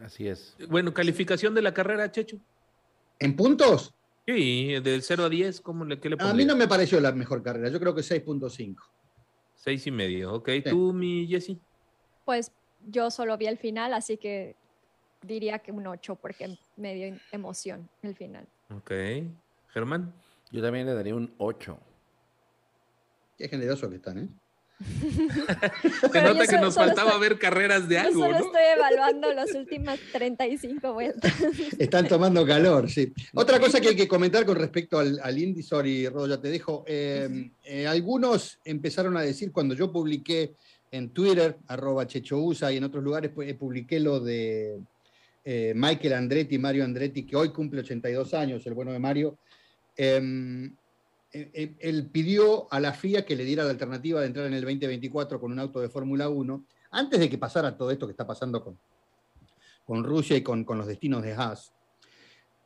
[0.00, 0.56] Así es.
[0.68, 2.38] Bueno, calificación de la carrera, Checho.
[3.20, 3.94] ¿En puntos?
[4.26, 7.12] Sí, del 0 a 10, ¿cómo le, ¿qué le A mí no me pareció la
[7.12, 8.74] mejor carrera, yo creo que 6.5.
[9.54, 10.50] 6 y medio, ok.
[10.68, 11.60] ¿Tú, mi Jessy?
[12.24, 12.50] Pues
[12.88, 14.56] yo solo vi el final, así que
[15.26, 18.46] diría que un 8 porque me dio emoción el final.
[18.74, 18.92] Ok.
[19.72, 20.12] Germán.
[20.50, 21.78] Yo también le daría un 8.
[23.36, 24.28] Qué generoso que están, ¿eh?
[26.12, 28.20] Se nota que nos faltaba ver carreras de algo.
[28.20, 31.32] Yo solo estoy evaluando las últimas 35 vueltas.
[31.78, 33.12] Están tomando calor, sí.
[33.34, 36.48] Otra cosa que hay que comentar con respecto al, al Indy, sorry, Rodo, ya te
[36.48, 36.84] dejo.
[36.86, 40.54] Eh, eh, algunos empezaron a decir cuando yo publiqué
[40.90, 44.80] en Twitter, arroba Chechousa, y en otros lugares pues, publiqué lo de
[45.44, 49.38] eh, Michael Andretti, Mario Andretti, que hoy cumple 82 años, el bueno de Mario,
[49.96, 50.74] Em,
[51.32, 54.54] e, e, él pidió a la FIA que le diera la alternativa de entrar en
[54.54, 58.12] el 2024 con un auto de Fórmula 1, antes de que pasara todo esto que
[58.12, 58.78] está pasando con,
[59.84, 61.72] con Rusia y con, los destinos de Haas.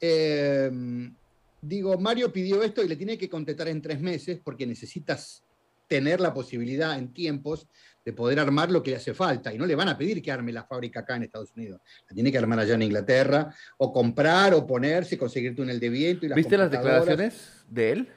[0.01, 1.15] Em,
[1.61, 5.45] digo, Mario pidió esto y le tiene que contestar en tres meses porque necesitas
[5.89, 7.67] tener la posibilidad en tiempos
[8.05, 9.53] de poder armar lo que le hace falta.
[9.53, 11.81] Y no le van a pedir que arme la fábrica acá en Estados Unidos.
[12.09, 16.27] La tiene que armar allá en Inglaterra, o comprar, o ponerse, conseguir túnel de viento.
[16.27, 18.09] Y ¿Viste las declaraciones de él?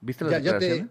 [0.00, 0.86] ¿Viste las declaraciones?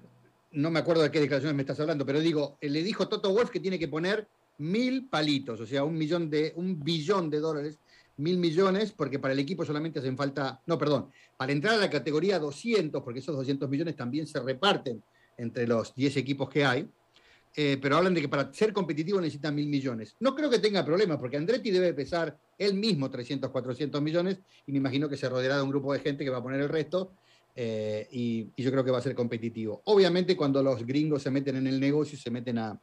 [0.51, 3.49] no me acuerdo de qué declaraciones me estás hablando, pero digo, le dijo Toto Wolf
[3.49, 7.77] que tiene que poner mil palitos, o sea, un millón de, un billón de dólares,
[8.17, 11.89] mil millones, porque para el equipo solamente hacen falta, no, perdón, para entrar a la
[11.89, 15.03] categoría 200, porque esos 200 millones también se reparten
[15.37, 16.89] entre los 10 equipos que hay,
[17.57, 20.15] eh, pero hablan de que para ser competitivo necesitan mil millones.
[20.19, 24.71] No creo que tenga problemas, porque Andretti debe pesar él mismo 300, 400 millones, y
[24.73, 26.69] me imagino que se rodeará de un grupo de gente que va a poner el
[26.69, 27.13] resto,
[27.55, 29.81] eh, y, yo creo que va a ser competitivo.
[29.85, 32.79] Obviamente, cuando los gringos se meten en el negocio y se meten a,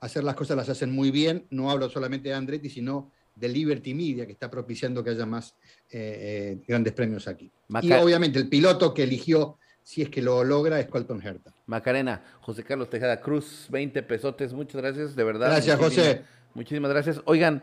[0.00, 1.46] hacer las cosas, las hacen muy bien.
[1.50, 5.54] No hablo solamente de Andretti, sino de Liberty Media, que está propiciando que haya más
[5.90, 7.50] eh, grandes premios aquí.
[7.82, 11.50] Y obviamente el piloto que eligió si es que lo logra, es Colton Herta.
[11.64, 15.48] Macarena, José Carlos Tejada Cruz, 20 pesotes, muchas gracias, de verdad.
[15.48, 16.24] Gracias, José.
[16.52, 17.22] Muchísimas gracias.
[17.24, 17.62] Oigan,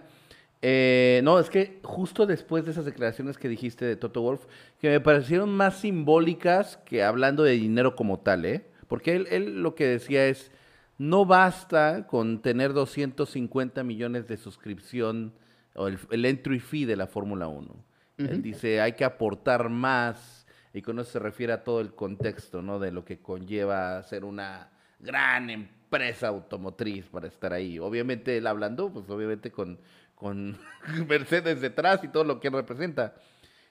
[0.60, 4.48] eh, no, es que justo después de esas declaraciones que dijiste de Toto Wolf,
[4.82, 8.66] que me parecieron más simbólicas que hablando de dinero como tal, ¿eh?
[8.88, 10.52] Porque él, él lo que decía es,
[10.98, 15.36] no basta con tener 250 millones de suscripción
[15.76, 17.86] o el, entry fee de la Fórmula 1.
[18.18, 20.45] Él dice, hay que aportar más
[20.76, 22.80] y con eso se refiere a todo el contexto, ¿no?
[22.80, 27.80] De lo que conlleva ser una gran empresa automotriz para estar ahí.
[27.80, 29.80] Obviamente él hablando, pues obviamente con,
[30.16, 30.58] con
[31.08, 33.16] Mercedes detrás y todo lo que representa.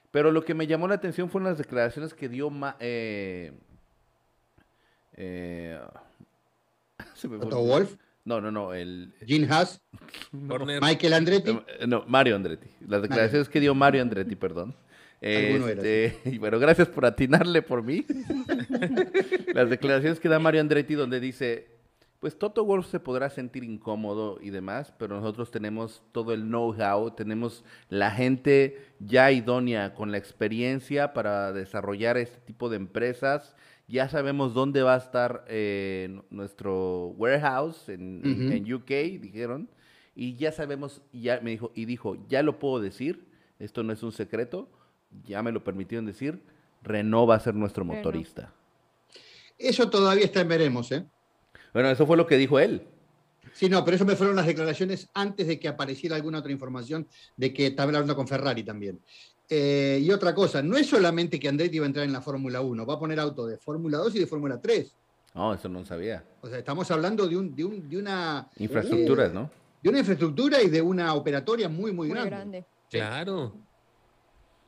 [0.09, 3.53] Pero lo que me llamó la atención fueron las declaraciones que dio eh,
[5.13, 5.79] eh,
[7.23, 7.97] Wolf?
[8.23, 8.73] No, no, no.
[8.73, 9.79] El, Gene Haas.
[10.31, 11.51] Michael Andretti.
[11.51, 12.67] Eh, no, Mario Andretti.
[12.87, 14.75] Las declaraciones que dio Mario Andretti, perdón.
[15.25, 18.05] Este, y bueno, gracias por atinarle por mí.
[19.55, 21.67] Las declaraciones que da Mario Andretti donde dice,
[22.19, 27.15] pues Toto Wolf se podrá sentir incómodo y demás, pero nosotros tenemos todo el know-how,
[27.15, 33.55] tenemos la gente ya idónea con la experiencia para desarrollar este tipo de empresas.
[33.87, 39.69] Ya sabemos dónde va a estar eh, nuestro warehouse en, en UK, dijeron.
[40.15, 43.25] y ya sabemos, ya me dijo, y dijo, ya lo puedo decir,
[43.57, 44.69] esto no es un secreto,
[45.25, 46.41] ya me lo permitieron decir,
[46.83, 48.51] Renault va a ser nuestro motorista.
[49.57, 51.05] Eso todavía está en veremos, ¿eh?
[51.73, 52.83] Bueno, eso fue lo que dijo él.
[53.53, 57.07] Sí, no, pero eso me fueron las declaraciones antes de que apareciera alguna otra información
[57.37, 58.99] de que estaba hablando con Ferrari también.
[59.49, 62.61] Eh, y otra cosa, no es solamente que Andretti va a entrar en la Fórmula
[62.61, 64.93] 1, va a poner auto de Fórmula 2 y de Fórmula 3.
[65.35, 66.23] No, eso no sabía.
[66.41, 68.49] O sea, estamos hablando de, un, de, un- de una...
[68.57, 69.49] Infraestructuras, eh, ¿no?
[69.83, 72.29] De una infraestructura y de una operatoria muy, muy, Muy grande.
[72.29, 72.65] grande.
[72.89, 73.53] Claro.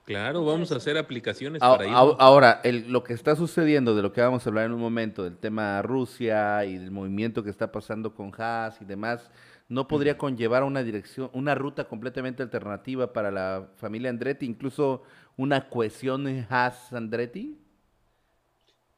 [0.08, 1.92] Claro, vamos a hacer aplicaciones A- para ir.
[1.94, 5.26] Ahora, el- lo que está sucediendo, de lo que vamos a hablar en un momento,
[5.26, 9.30] del tema Rusia y del movimiento que está pasando con Haas y demás,
[9.68, 15.04] ¿no podría conllevar a una dirección, una ruta completamente alternativa para la familia Andretti, incluso
[15.36, 17.58] una cohesión Haas-Andretti?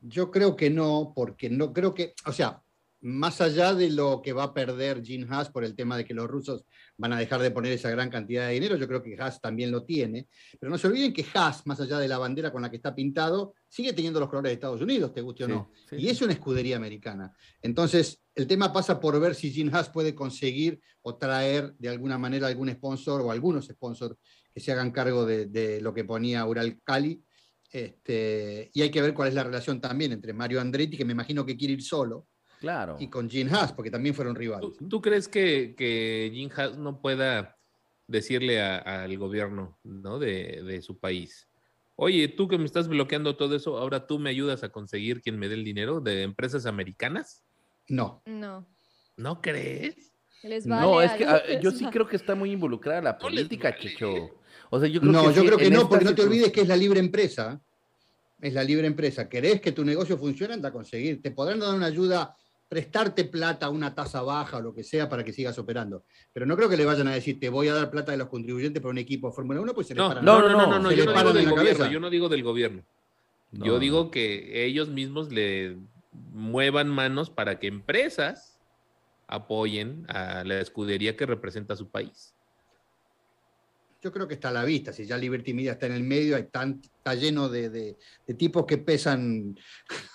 [0.01, 2.61] Yo creo que no, porque no creo que, o sea,
[3.01, 6.13] más allá de lo que va a perder Gene Haas por el tema de que
[6.13, 6.65] los rusos
[6.99, 9.71] van a dejar de poner esa gran cantidad de dinero, yo creo que Haas también
[9.71, 10.27] lo tiene,
[10.59, 12.93] pero no se olviden que Haas, más allá de la bandera con la que está
[12.93, 16.21] pintado, sigue teniendo los colores de Estados Unidos, te guste o no, sí, y es
[16.21, 17.33] una escudería americana.
[17.61, 22.17] Entonces, el tema pasa por ver si Gene Haas puede conseguir o traer de alguna
[22.17, 24.17] manera algún sponsor o algunos sponsors
[24.53, 27.23] que se hagan cargo de, de lo que ponía Ural Cali.
[27.71, 31.13] Este, y hay que ver cuál es la relación también entre Mario Andretti, que me
[31.13, 32.27] imagino que quiere ir solo,
[32.59, 32.97] Claro.
[32.99, 34.75] y con Gene Haas, porque también fueron rivales.
[34.77, 37.57] ¿Tú, tú crees que, que Jim Haas no pueda
[38.07, 40.19] decirle al gobierno ¿no?
[40.19, 41.47] de, de su país?
[41.95, 45.37] Oye, tú que me estás bloqueando todo eso, ahora tú me ayudas a conseguir quien
[45.37, 47.43] me dé el dinero de empresas americanas.
[47.87, 48.67] No, No.
[49.17, 50.13] ¿No crees?
[50.43, 53.19] Les No, es que a- ah, yo sí creo que está muy involucrada la No
[53.19, 53.81] política, vale.
[53.81, 54.39] Checho.
[54.69, 56.51] O sea, yo creo no, que yo sí, creo que no, porque no te olvides
[56.53, 57.61] que es la libre empresa.
[58.39, 59.27] Es la libre empresa.
[59.27, 60.53] ¿Querés que tu negocio funcione?
[60.53, 61.21] Anda a conseguir.
[61.21, 62.33] Te podrán dar una ayuda,
[62.69, 66.03] prestarte plata a una tasa baja o lo que sea para que sigas operando.
[66.31, 68.29] Pero no creo que le vayan a decir, te voy a dar plata de los
[68.29, 70.67] contribuyentes para un equipo de Fórmula 1, pues se les No, paran no, no, no,
[70.67, 71.89] no, no, yo no digo del la gobierno, cabeza.
[71.91, 72.83] yo no digo del gobierno.
[73.51, 75.77] Yo digo que ellos mismos le
[76.31, 78.59] muevan manos para que empresas
[79.27, 82.35] apoyen a la escudería que representa a su país.
[84.01, 84.93] Yo creo que está a la vista.
[84.93, 88.33] Si ya Liberty Media está en el medio, hay tan, está lleno de, de- de
[88.33, 89.57] tipos que pesan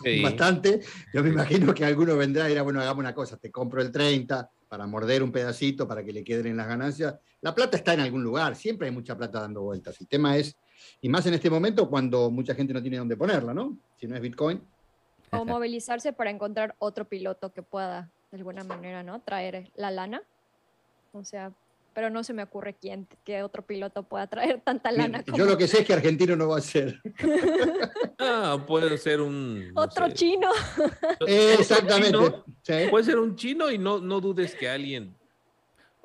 [0.03, 0.23] Sí.
[0.23, 0.81] bastante.
[1.13, 3.93] Yo me imagino que alguno vendrá y dirá, bueno, hagamos una cosa, te compro el
[3.93, 7.15] 30 para morder un pedacito, para que le queden en las ganancias.
[7.43, 10.01] La plata está en algún lugar, siempre hay mucha plata dando vueltas.
[10.01, 10.57] El tema es,
[11.03, 13.77] y más en este momento cuando mucha gente no tiene dónde ponerla, ¿no?
[14.01, 14.63] Si no es Bitcoin.
[15.31, 19.21] O movilizarse para encontrar otro piloto que pueda, de alguna manera, ¿no?
[19.21, 20.23] Traer la lana.
[21.13, 21.53] O sea,
[21.95, 25.47] pero no se me ocurre quién, qué otro piloto pueda traer tanta lana como Yo
[25.47, 27.01] lo que sé es que argentino no va a ser.
[28.19, 29.73] Ah, puede ser un.
[29.73, 30.49] no otro sé, chino.
[31.27, 32.11] Exactamente.
[32.19, 32.75] chino, Sí.
[32.91, 35.17] Puede ser un chino y no, no dudes que alguien.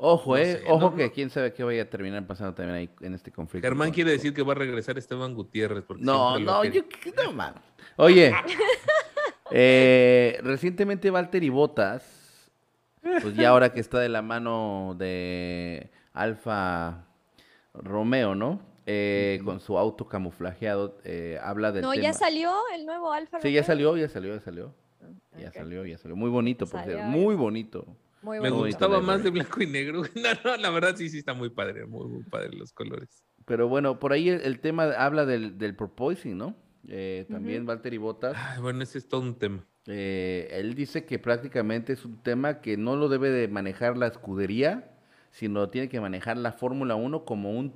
[0.01, 1.11] Ojo, No eh, sé, ojo no, que no.
[1.11, 3.67] quién sabe qué vaya a terminar pasando también ahí en este conflicto.
[3.67, 5.83] Germán con- quiere decir que va a regresar Esteban Gutiérrez.
[5.83, 6.83] porque No, no, yo
[7.21, 7.61] no mames.
[7.97, 8.31] Oye,
[9.51, 12.03] eh, recientemente Valtteri Bottas,
[13.01, 17.05] pues ya ahora que está de la mano de Alfa
[17.73, 18.61] Romeo, ¿no?
[18.85, 22.03] Eh, Con su auto camuflajeado, eh, habla del No, tema.
[22.03, 23.67] ya salió el nuevo Alfa Sí, ya Romeo?
[23.67, 24.73] salió, ya salió, ya salió.
[25.37, 25.53] Ya Ok.
[25.53, 26.15] salió, ya salió.
[26.15, 26.99] Muy bonito, por Salió.
[27.03, 27.85] Muy bonito.
[28.21, 28.57] Muy Me bonito.
[28.57, 28.77] bonito.
[28.77, 30.01] gustaba más de blanco y negro.
[30.15, 33.23] No, no, la verdad sí, sí está muy padre, muy, muy padre los colores.
[33.45, 36.55] Pero bueno, por ahí el, el tema habla del, del porpoising, ¿no?
[36.87, 38.35] Eh, también Valtteri Bottas.
[38.37, 39.65] Ay, bueno, ese es todo un tema.
[39.85, 44.07] Eh, él dice que prácticamente es un tema que no lo debe de manejar la
[44.07, 44.91] escudería,
[45.31, 47.73] sino tiene que manejar la Fórmula 1 como un,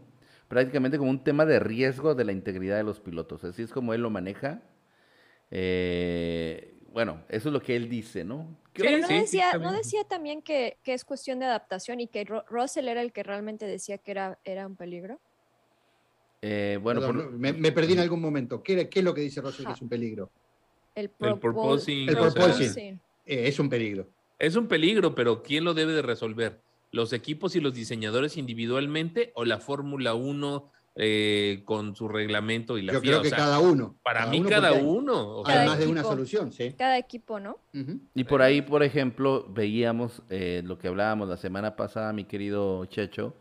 [0.47, 3.43] prácticamente como un tema de riesgo de la integridad de los pilotos.
[3.43, 4.61] Así es como él lo maneja.
[5.51, 8.55] Eh, bueno, eso es lo que él dice, ¿no?
[8.73, 12.07] Pero Sí, no, sí, decía, no decía también que, que es cuestión de adaptación y
[12.07, 15.19] que Ro- Russell era el que realmente decía que era, era un peligro.
[16.45, 18.61] Eh, bueno, Perdón, por- me, me perdí en algún momento.
[18.61, 20.29] ¿Qué, qué es lo que dice Russell que es un peligro?
[20.93, 23.01] El, El purposing, El o sea, purposing.
[23.25, 24.09] Eh, es un peligro.
[24.37, 26.61] Es un peligro, pero ¿quién lo debe de resolver?
[26.91, 32.81] ¿Los equipos y los diseñadores individualmente o la Fórmula 1 eh, con su reglamento y
[32.81, 33.09] la Yo FIA?
[33.11, 33.97] creo O que sea, cada uno.
[34.03, 35.37] Para mí uno cada uno.
[35.37, 36.73] o Hay sea, más de una solución, sí.
[36.77, 37.57] Cada equipo, ¿no?
[38.13, 42.83] Y por ahí, por ejemplo, veíamos eh, lo que hablábamos la semana pasada, mi querido
[42.87, 43.33] Checho,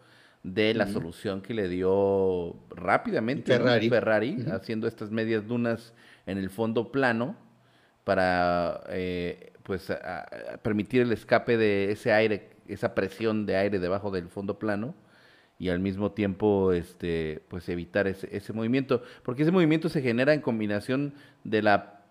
[0.42, 3.64] de la solución que le dio rápidamente ¿no?
[3.64, 3.88] Ferrari.
[3.88, 5.94] Ferrari, haciendo estas medias dunas
[6.26, 7.36] en el fondo plano
[8.04, 10.22] para eh, pues a-
[10.54, 14.94] a permitir el escape de ese aire, esa presión de aire debajo del fondo plano
[15.58, 20.34] y al mismo tiempo este pues evitar ese, ese movimiento, porque ese movimiento se genera
[20.34, 21.14] en combinación
[21.44, 22.01] de la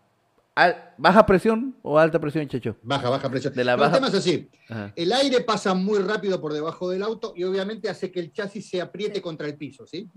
[0.98, 2.76] ¿Baja presión o alta presión, Checho?
[2.84, 3.54] Baja, baja presión.
[3.54, 4.50] De la No, baja- El tema es así.
[4.70, 4.94] Ajá.
[4.96, 8.70] El aire pasa muy rápido por debajo del auto y obviamente hace que el chasis
[8.70, 10.10] se apriete contra el piso, ¿sí?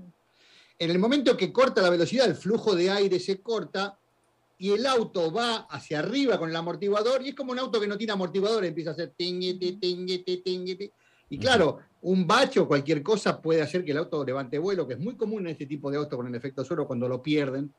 [0.78, 3.96] En el momento que corta la velocidad, el flujo de aire se corta
[4.58, 7.86] y el auto va hacia arriba con el amortiguador y es como un auto que
[7.86, 10.90] no tiene amortiguador, empieza a hacer tinguiti, tinguiti, tinguiti.
[11.30, 14.94] Y claro, un bache o cualquier cosa puede hacer que el auto levante vuelo, que
[14.94, 17.72] es muy común en este tipo de autos con el efecto suelo cuando lo pierden.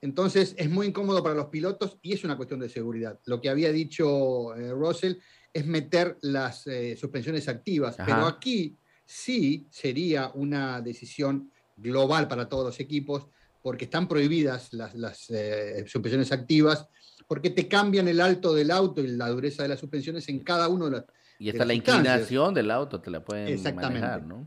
[0.00, 3.18] Entonces es muy incómodo para los pilotos y es una cuestión de seguridad.
[3.24, 5.14] Lo que había dicho eh, Russell
[5.52, 8.06] es meter las eh, suspensiones activas, Ajá.
[8.06, 13.26] pero aquí sí sería una decisión global para todos los equipos
[13.62, 16.86] porque están prohibidas las, las, eh, suspensiones activas
[17.26, 20.68] porque te cambian el alto del auto y la dureza de las suspensiones en cada
[20.68, 21.04] uno de las...
[21.38, 24.00] Y las la inclinación del auto te la pueden Exactamente.
[24.00, 24.46] manejar, ¿no?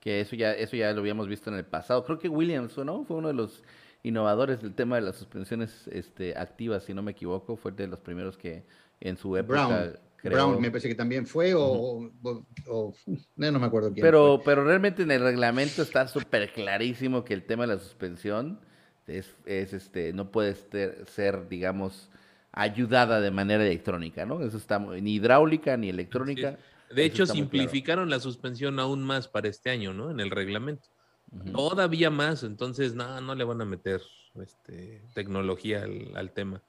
[0.00, 2.04] Que eso ya, eso ya lo habíamos visto en el pasado.
[2.04, 3.04] Creo que Williams, ¿no?
[3.04, 3.62] Fue uno de los
[4.02, 7.56] innovadores del tema de las suspensiones este, activas, si no me equivoco.
[7.56, 8.64] Fue de los primeros que
[9.00, 10.32] en su época Brown, creó.
[10.48, 11.62] Brown me parece que también fue, o,
[12.22, 12.94] o- o-
[13.36, 14.02] no, no me acuerdo quién.
[14.04, 14.44] Pero, fue.
[14.44, 18.60] pero realmente en el reglamento está súper clarísimo que el tema de la suspensión
[19.06, 22.10] es, es este, no puede ser, ser, digamos,
[22.52, 24.42] ayudada de manera electrónica, ¿no?
[24.42, 26.58] Eso está ni hidráulica ni electrónica.
[26.90, 27.34] De Eso hecho, claro.
[27.34, 30.10] simplificaron la suspensión aún más para este año, ¿no?
[30.10, 30.88] En el reglamento.
[31.52, 34.02] Todavía más, entonces no, no le van a meter
[34.40, 36.62] este, tecnología al, al tema.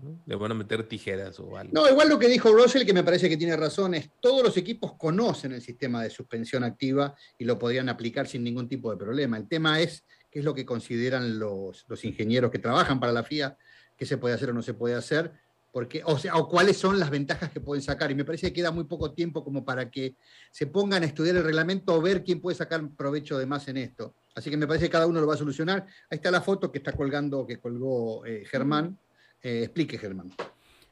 [0.00, 0.20] ¿no?
[0.26, 1.72] Le van a meter tijeras o algo.
[1.72, 4.56] No, igual lo que dijo Russell, que me parece que tiene razón, es todos los
[4.56, 8.96] equipos conocen el sistema de suspensión activa y lo podrían aplicar sin ningún tipo de
[8.96, 9.36] problema.
[9.36, 13.24] El tema es qué es lo que consideran los, los ingenieros que trabajan para la
[13.24, 13.56] FIA,
[13.96, 15.32] qué se puede hacer o no se puede hacer,
[15.70, 18.10] porque, o sea, o cuáles son las ventajas que pueden sacar.
[18.10, 20.16] Y me parece que queda muy poco tiempo como para que
[20.50, 23.76] se pongan a estudiar el reglamento o ver quién puede sacar provecho de más en
[23.76, 24.14] esto.
[24.34, 25.86] Así que me parece que cada uno lo va a solucionar.
[26.10, 28.98] Ahí está la foto que está colgando, que colgó eh, Germán.
[29.42, 30.32] Eh, explique, Germán.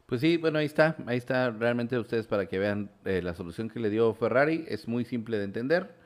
[0.07, 3.69] Pues sí, bueno, ahí está, ahí está realmente ustedes para que vean eh, la solución
[3.69, 5.97] que le dio Ferrari, es muy simple de entender,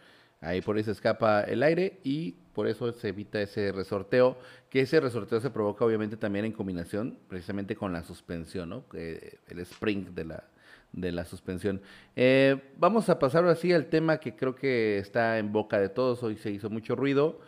[0.40, 4.36] ahí por ahí se escapa el aire y por eso se evita ese resorteo,
[4.68, 8.84] que ese resorteo se provoca obviamente también en combinación precisamente con la suspensión, ¿no?
[8.92, 10.44] El spring de la,
[10.92, 11.80] de la suspensión.
[12.16, 16.22] Eh, vamos a pasar así al tema que creo que está en boca de todos,
[16.22, 17.40] hoy se hizo mucho ruido,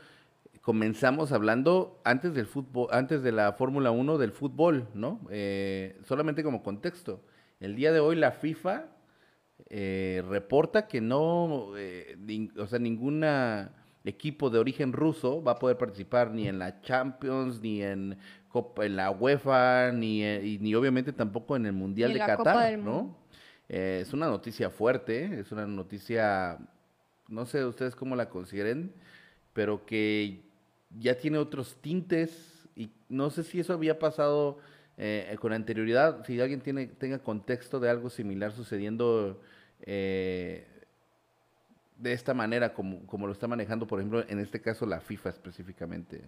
[0.60, 5.20] comenzamos hablando antes del fútbol, antes de la Fórmula 1 del fútbol, ¿no?
[5.30, 7.20] Eh, solamente como contexto.
[7.60, 8.86] El día de hoy la FIFA
[9.68, 12.16] eh, reporta que no, eh,
[12.58, 17.60] o sea, ninguna equipo de origen ruso va a poder participar ni en la Champions,
[17.60, 22.12] ni en Copa, en la UEFA, ni, eh, y ni obviamente tampoco en el Mundial
[22.12, 23.16] Ni de Qatar, ¿no?
[23.68, 26.58] Eh, es una noticia fuerte, es una noticia,
[27.28, 28.92] no sé ustedes cómo la consideren,
[29.52, 30.42] pero que
[30.98, 34.58] ya tiene otros tintes y no sé si eso había pasado
[34.98, 39.40] eh, con anterioridad, si alguien tiene, tenga contexto de algo similar sucediendo
[39.80, 40.66] eh,
[42.02, 45.28] de esta manera como, como lo está manejando, por ejemplo, en este caso la FIFA
[45.30, 46.20] específicamente.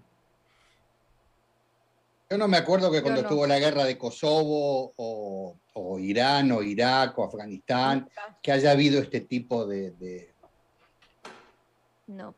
[2.30, 3.28] Yo no me acuerdo que cuando no.
[3.28, 8.08] estuvo la guerra de Kosovo o, o Irán o Irak o Afganistán,
[8.40, 9.90] que haya habido este tipo de...
[9.92, 10.32] de-
[12.06, 12.34] No.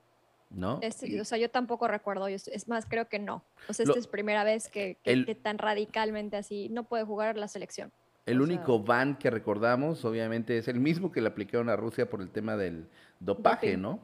[0.48, 0.78] ¿No?
[0.80, 3.44] Es- o sea, yo tampoco recuerdo, yo- es más, creo que no.
[3.68, 6.84] O sea, Lo- esta es primera vez que, que- El- que tan radicalmente así no
[6.84, 7.92] puede jugar la selección.
[8.26, 11.76] El o sea- único ban que recordamos, obviamente, es el mismo que le aplicaron a
[11.76, 12.86] Rusia por el tema del
[13.20, 13.82] dopaje, Doping.
[13.82, 14.00] ¿no?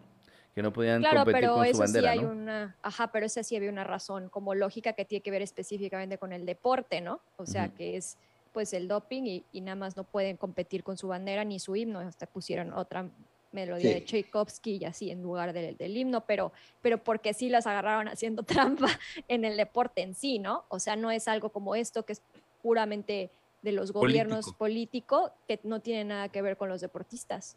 [0.55, 2.31] Que no podían Claro, competir pero con su sí bandera, hay ¿no?
[2.31, 6.19] una, ajá, pero ese sí había una razón como lógica que tiene que ver específicamente
[6.19, 7.21] con el deporte, ¿no?
[7.37, 8.17] O sea, que es
[8.53, 11.75] pues el doping y, y nada más no pueden competir con su bandera ni su
[11.75, 13.09] himno, hasta pusieron otra
[13.51, 13.95] melodía Sí.
[13.95, 16.53] de Tchaikovsky y así en lugar del, del himno, pero,
[16.83, 18.43] pero porque sí las agarraron haciendo
[18.87, 18.89] trampa
[19.29, 20.65] en el deporte en sí, ¿no?
[20.69, 22.23] O sea, no es algo como esto que es
[22.63, 23.31] puramente
[23.63, 24.59] de los gobiernos Político.
[24.59, 27.57] político que no tiene nada que ver con los deportistas.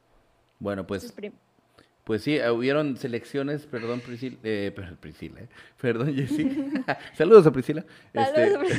[0.59, 1.33] Bueno, pues Entonces,
[2.03, 5.49] Pues sí, hubieron selecciones, perdón Priscila, eh, Priscila, eh,
[5.81, 6.47] perdón Jessy,
[7.15, 7.83] saludos a Priscila,
[8.13, 8.71] Este, Saludos,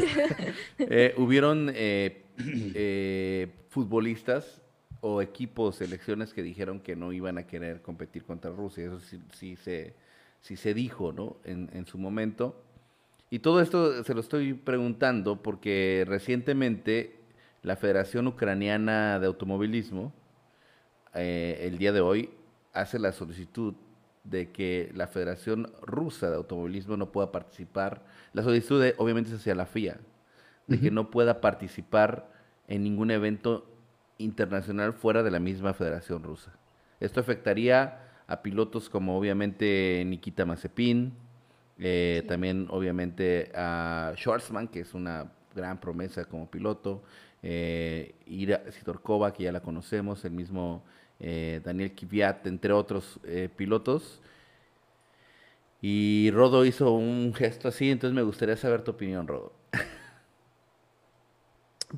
[0.79, 2.25] eh, hubieron eh,
[2.75, 4.63] eh, futbolistas
[5.01, 9.21] o equipos, selecciones que dijeron que no iban a querer competir contra Rusia, eso sí,
[9.35, 9.95] sí se,
[10.41, 11.37] sí se dijo, ¿no?
[11.45, 12.63] En, en su momento.
[13.37, 17.21] Y todo esto se lo estoy preguntando porque recientemente
[17.63, 20.15] la Federación Ucraniana de Automovilismo,
[21.13, 22.31] eh, el día de hoy,
[22.73, 23.75] hace la solicitud
[24.25, 28.07] de que la Federación Rusa de Automovilismo no pueda participar.
[28.33, 30.01] La solicitud, de- obviamente, es hacia la FIA,
[30.67, 32.33] de que no pueda participar
[32.69, 33.67] en ningún evento
[34.17, 36.53] internacional fuera de la misma Federación Rusa.
[37.01, 41.13] Esto afectaría a pilotos como, obviamente, Nikita Mazepin,
[41.79, 42.27] eh, Sí.
[42.27, 47.03] también, obviamente, a Schwarzman, que es una gran promesa como piloto.
[47.43, 50.85] Eh, Ira Sidorkova, que ya la conocemos, el mismo
[51.21, 54.23] eh, Daniel Kvyat, entre otros eh, pilotos.
[55.81, 59.53] Y Rodo hizo un gesto así, entonces me gustaría saber tu opinión, Rodo.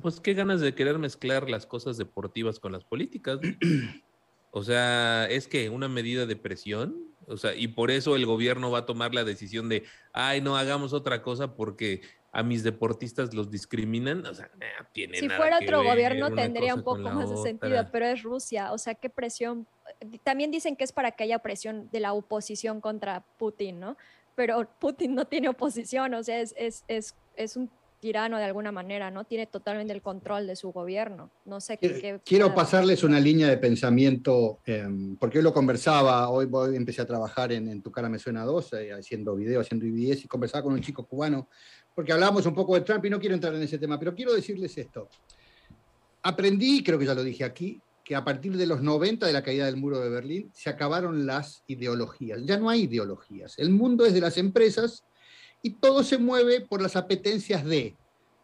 [0.01, 3.39] Pues qué ganas de querer mezclar las cosas deportivas con las políticas.
[4.51, 8.71] O sea, es que una medida de presión, o sea, y por eso el gobierno
[8.71, 12.01] va a tomar la decisión de, ay, no hagamos otra cosa porque
[12.31, 14.25] a mis deportistas los discriminan.
[14.25, 14.49] O sea,
[14.91, 18.71] tiene si fuera otro gobierno tendría un poco más de sentido, pero es Rusia.
[18.71, 19.67] O sea, qué presión.
[20.23, 23.97] También dicen que es para que haya presión de la oposición contra Putin, ¿no?
[24.35, 27.69] Pero Putin no tiene oposición, o sea, es, es, es, es un
[27.99, 29.25] tirano de alguna manera, ¿no?
[29.25, 31.31] Tiene totalmente el control de su gobierno.
[31.45, 32.19] No sé qué.
[32.23, 37.51] Quiero pasarles una línea de pensamiento, em, porque hoy lo conversaba, hoy, empecé a trabajar
[37.51, 40.81] en, Tu cara me suena 2, eh, haciendo videos, haciendo IBS, y conversaba con un
[40.81, 41.49] chico cubano,
[41.93, 44.33] porque hablábamos un poco de Trump y no quiero entrar en ese tema, pero quiero
[44.33, 45.09] decirles esto.
[46.23, 49.43] Aprendí, creo que ya lo dije aquí, que a partir de los 90 de la
[49.43, 52.43] caída del muro de Berlín se acabaron las ideologías.
[52.43, 53.53] Ya no hay ideologías.
[53.59, 55.03] El mundo es de las empresas
[55.61, 57.95] y todo se mueve por las apetencias de.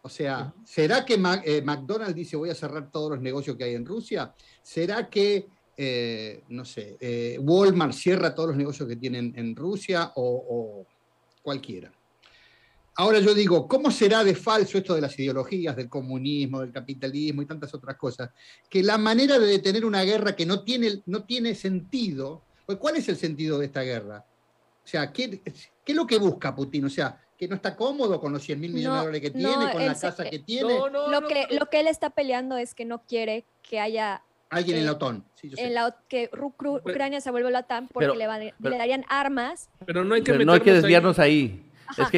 [0.02, 1.14] O sea, ¿será que
[1.44, 4.32] eh, McDonald's dice voy a cerrar todos los negocios que hay en Rusia?
[4.62, 10.12] ¿Será que, eh, no sé, eh, Walmart cierra todos los negocios que tienen en Rusia
[10.14, 10.86] o,
[11.42, 11.92] cualquiera?
[12.98, 17.42] Ahora yo digo, ¿cómo será de falso esto de las ideologías, del comunismo, del capitalismo
[17.42, 18.30] y tantas otras cosas?
[18.70, 22.96] Que la manera de detener una guerra que no tiene, no tiene sentido, pues ¿cuál
[22.96, 24.24] es el sentido de esta guerra?
[24.86, 26.84] O sea, ¿qué, ¿qué es lo que busca Putin?
[26.84, 29.72] O sea, que no está cómodo con los 100 mil millones de dólares que tiene,
[29.72, 30.78] con la casa que tiene.
[30.78, 34.86] lo, que, lo que él está peleando es que no quiere que haya Alguien en
[34.86, 35.24] la OTAN.
[35.42, 36.30] en la, que
[36.84, 38.28] Ucrania se vuelva la OTAN porque le,
[38.60, 39.68] le, darían armas.
[39.84, 41.65] Pero no hay que, no hay que desviarnos ahí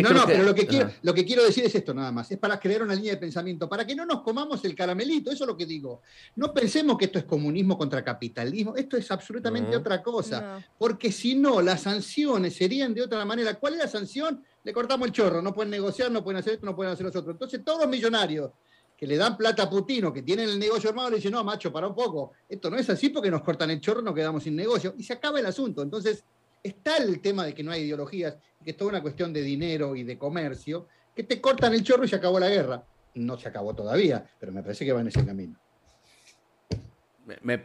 [0.03, 2.39] no, no, pero lo que, quiero, lo que quiero decir es esto nada más, es
[2.39, 5.49] para crear una línea de pensamiento, para que no nos comamos el caramelito, eso es
[5.49, 6.03] lo que digo.
[6.37, 11.35] No pensemos que esto es comunismo contra capitalismo, esto es absolutamente otra cosa, porque si
[11.35, 13.55] no, las sanciones serían de otra manera.
[13.55, 14.43] ¿Cuál es la sanción?
[14.65, 17.11] Le cortamos el chorro, no pueden negociar, no pueden hacer esto, no pueden hacer lo
[17.11, 17.33] otro.
[17.33, 18.51] Entonces todos los millonarios
[18.97, 21.45] que le dan plata a Putin o que tienen el negocio armado le dicen, no,
[21.45, 24.43] macho, para un poco, esto no es así porque nos cortan el chorro, nos quedamos
[24.43, 25.83] sin negocio y se acaba el asunto.
[25.83, 26.25] Entonces,
[26.63, 29.97] está el tema de que no hay ideologías, que es toda una cuestión de dinero
[29.97, 32.85] y de comercio, que te cortan el chorro y se acabó la guerra.
[33.15, 35.59] No se acabó todavía, pero me parece que va en ese camino.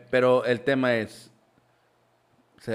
[0.10, 1.32] pero el tema es,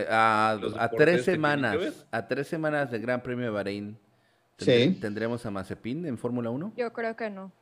[0.08, 3.98] a, tres semanas, a tres semanas del Gran Premio de Bahrein,
[4.56, 6.74] ¿tendremos a Mazepin en Fórmula 1?
[6.76, 7.52] Yo creo que no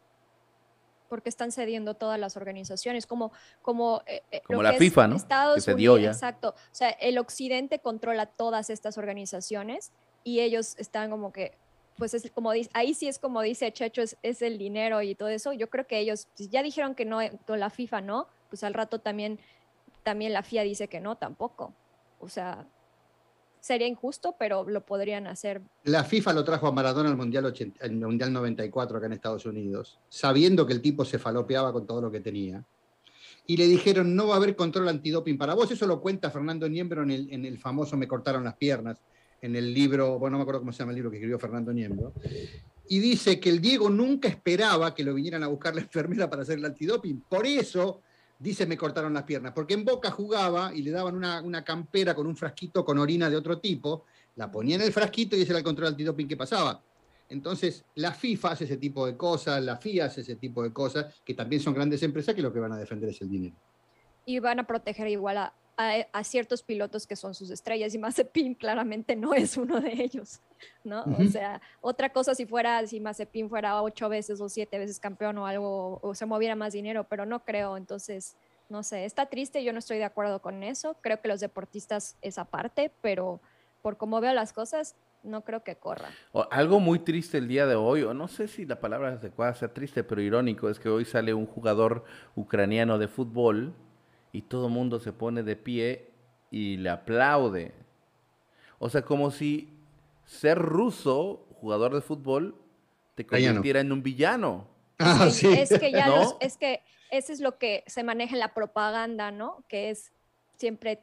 [1.09, 3.33] porque están cediendo todas las organizaciones, como,
[3.63, 5.17] como, eh, eh, como la FIFA, ¿no?
[5.17, 6.51] Estados Unidos, exacto.
[6.51, 9.93] O sea, el occidente controla todas estas organizaciones
[10.25, 11.57] y ellos están como que,
[11.97, 15.15] pues es como dice, ahí sí es como dice Checho, es, es, el dinero y
[15.15, 15.53] todo eso.
[15.53, 19.01] Yo creo que ellos ya dijeron que no, con la FIFA no, pues al rato
[19.01, 19.39] también,
[20.03, 21.73] también la FIA dice que no, tampoco.
[22.21, 22.67] O sea,
[23.67, 25.61] sería injusto, pero lo podrían hacer.
[25.85, 29.99] La FIFA lo trajo a Maradona al Mundial, 80, Mundial 94 acá en Estados Unidos,
[30.09, 32.65] sabiendo que el tipo se falopeaba con todo lo que tenía.
[33.49, 35.71] Y le dijeron, no va a haber control antidoping para vos.
[35.71, 38.99] Eso lo cuenta Fernando Niembro en el, en el famoso Me cortaron las piernas,
[39.43, 41.73] en el libro, bueno, no me acuerdo cómo se llama el libro que escribió Fernando
[41.73, 42.13] Niembro.
[42.89, 46.43] Y dice que el Diego nunca esperaba que lo vinieran a buscar la enfermera para
[46.43, 47.25] hacer el antidoping.
[47.29, 48.01] Por eso
[48.39, 52.27] dice me cortaron las piernas, porque en Boca jugaba y le daban una, campera con
[52.27, 54.05] un frasquito con orina de otro tipo,
[54.37, 56.83] la ponía en el frasquito y ese era el control antidoping que pasaba.
[57.29, 61.21] Entonces, la FIFA hace ese tipo de cosas, la FIA hace ese tipo de cosas,
[61.25, 63.57] que también son grandes empresas que lo que van a defender es el dinero.
[64.25, 68.55] Y van a proteger igual a, a, ciertos pilotos que son sus estrellas y Mazepin
[68.59, 70.41] claramente no es uno de ellos,
[70.85, 71.05] ¿no?
[71.19, 75.39] O sea, otra cosa si fuera, si Mazepin fuera ocho veces o siete veces campeón
[75.39, 78.37] o algo, o se moviera más dinero, pero no creo, entonces,
[78.69, 82.17] no sé, está triste, yo no estoy de acuerdo con eso, creo que los deportistas
[82.23, 83.41] es aparte, pero
[83.83, 86.09] por cómo veo las cosas, no creo que corra.
[86.51, 89.75] algo muy triste el día de hoy, o no sé si la palabra adecuada sea
[89.75, 92.05] triste, pero irónico, es que hoy sale un jugador
[92.35, 93.75] ucraniano de fútbol,
[94.37, 96.11] y todo el mundo se pone de pie
[96.51, 97.73] y le aplaude.
[98.79, 99.71] O sea, como si
[100.27, 102.55] ser ruso, jugador de fútbol,
[103.15, 104.69] te convirtiera en un villano.
[104.99, 105.47] Ah, sí.
[105.47, 106.11] Es que ya
[106.41, 106.81] es que
[107.11, 109.63] eso es lo que se maneja en la propaganda, ¿no?
[109.69, 110.11] Que es
[110.57, 111.03] siempre,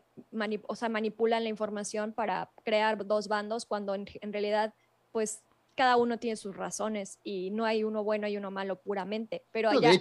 [0.66, 4.74] o sea, manipulan la información para crear dos bandos cuando en, realidad,
[5.12, 5.44] pues,
[5.76, 9.44] cada uno tiene sus razones y no hay uno bueno y uno malo puramente.
[9.52, 9.92] Pero allá,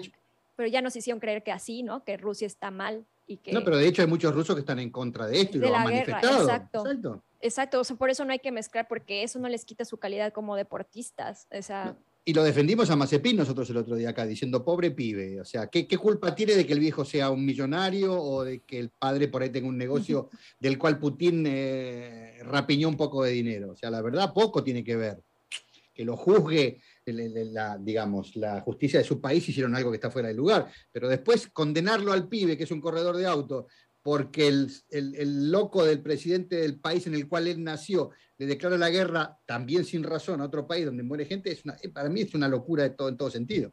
[0.57, 2.03] pero ya nos hicieron creer que así, ¿no?
[2.03, 3.05] Que Rusia está mal
[3.53, 5.75] no, pero de hecho hay muchos rusos que están en contra de esto y lo
[5.75, 6.43] han manifestado.
[6.43, 7.23] Exacto.
[7.41, 7.83] Exacto.
[7.97, 11.47] por eso no hay que mezclar, porque eso no les quita su calidad como deportistas.
[11.51, 15.41] O sea, y lo defendimos a Mazepin nosotros el otro día acá, diciendo, pobre pibe.
[15.41, 18.79] O sea, ¿qué, culpa tiene de que el viejo sea un millonario o de que
[18.79, 20.31] el padre por ahí tenga un negocio
[20.61, 23.73] del cual Putin eh, rapiñó un poco de dinero?
[23.73, 25.21] O sea, la verdad, poco tiene que ver.
[25.93, 30.29] Que lo juzgue, la, digamos, la justicia de su país hicieron algo que está fuera
[30.29, 30.71] de lugar.
[30.91, 33.67] Pero después condenarlo al pibe, que es un corredor de auto,
[34.03, 38.91] porque el, loco del presidente del país en el cual él nació le declara la
[38.91, 42.35] guerra también sin razón a otro país donde muere gente, es eh, para mí es
[42.35, 43.71] una locura de todo, en todo sentido.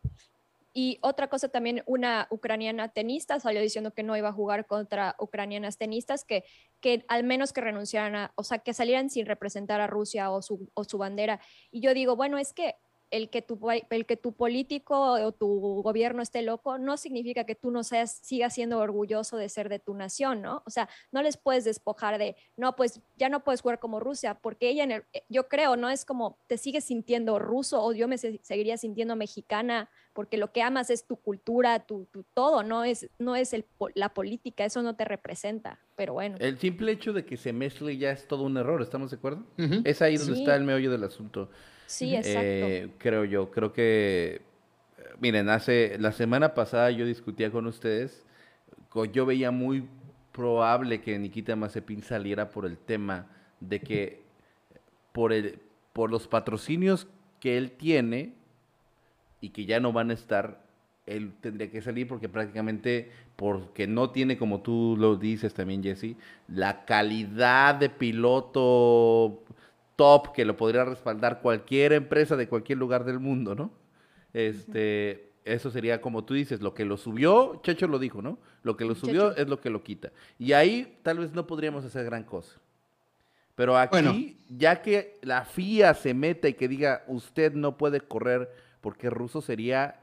[0.71, 5.15] Y otra cosa también, una ucraniana tenista salió diciendo que no iba a jugar contra
[5.17, 6.43] ucranianas tenistas, que,
[6.79, 10.43] que al menos que renunciaran, a, o sea, que salieran sin representar a Rusia o
[10.43, 11.41] su, o su bandera.
[11.71, 12.75] Y yo digo, bueno, es que
[13.11, 17.55] el que, tu, el que tu político o tu gobierno esté loco no significa que
[17.55, 20.63] tú no seas, sigas siendo orgulloso de ser de tu nación, ¿no?
[20.65, 24.35] O sea, no les puedes despojar de, no, pues ya no puedes jugar como Rusia,
[24.35, 27.93] porque ella, en el, eh, yo creo, no es como te sigues sintiendo ruso o
[27.93, 32.83] yo me seguiría sintiendo mexicana, porque lo que amas es tu cultura, tu, todo, no
[32.83, 36.37] es, no es el, la política, eso no te representa, pero bueno.
[36.39, 39.45] El simple hecho de que se mezcle ya es todo un error, ¿estamos de acuerdo?
[39.83, 41.49] Es ahí donde está el meollo del asunto.
[41.89, 42.39] Sí, exacto.
[42.39, 44.41] Eh, creo yo, creo que,
[45.19, 48.23] miren, hace, la semana pasada yo discutía con ustedes,
[49.11, 49.87] yo veía muy
[50.31, 53.25] probable que Nikita Mazepin saliera por el tema
[53.59, 54.21] de que
[55.13, 55.57] por, el,
[55.91, 57.07] por los patrocinios
[57.39, 58.33] que él tiene
[59.41, 60.61] y que ya no van a estar,
[61.07, 66.15] él tendría que salir porque prácticamente, porque no tiene, como tú lo dices también, Jesse,
[66.47, 69.43] la calidad de piloto
[69.99, 73.69] top que lo podría respaldar cualquier empresa de cualquier lugar del mundo, ¿no?
[74.31, 78.39] Este, eso sería como tú dices, lo que lo subió, Checho lo dijo, ¿no?
[78.63, 80.13] Lo que lo subió es lo que lo quita.
[80.37, 82.61] Y ahí tal vez no podríamos hacer gran cosa.
[83.55, 88.49] Pero aquí, ya que la FIA se meta y que diga, usted no puede correr
[88.79, 89.99] porque ruso sería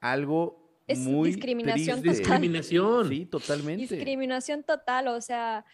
[0.00, 2.16] algo es muy discriminación total.
[2.16, 3.08] Discriminación.
[3.10, 3.94] Sí, totalmente.
[3.94, 5.66] Discriminación total, o sea,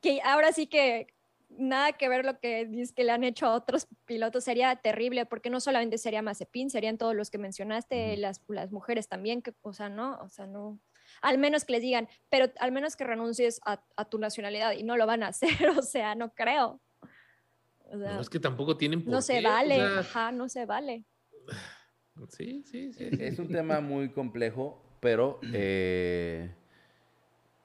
[0.00, 1.08] que ahora sí que
[1.50, 5.26] nada que ver lo que dice que le han hecho a otros pilotos, sería terrible,
[5.26, 9.54] porque no solamente sería Mazepin, serían todos los que mencionaste, las, las mujeres también, que,
[9.62, 10.80] o sea, no, o sea, no,
[11.22, 14.96] al menos que les digan, pero al menos que renuncies a, tu nacionalidad y no
[14.96, 16.80] lo van a hacer, o sea, no creo.
[17.92, 21.04] no, es que tampoco tienen por No se vale, ajá, no se vale.
[22.28, 23.08] Sí, sí, sí.
[23.18, 26.54] Es un tema muy complejo, pero eh,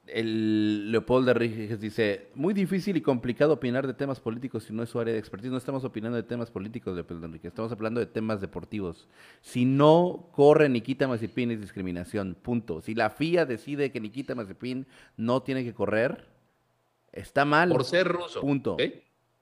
[0.07, 4.89] el Leopoldo Enríquez dice, muy difícil y complicado opinar de temas políticos si no es
[4.89, 5.51] su área de expertise.
[5.51, 9.07] No estamos opinando de temas políticos, Leopoldo Enríquez, estamos hablando de temas deportivos.
[9.41, 12.81] Si no corre Nikita Mazepin es discriminación, punto.
[12.81, 14.85] Si la FIA decide que Nikita Mazepin
[15.17, 16.27] no tiene que correr,
[17.11, 17.69] está mal.
[17.69, 18.41] Por ser ruso.
[18.41, 18.77] Punto.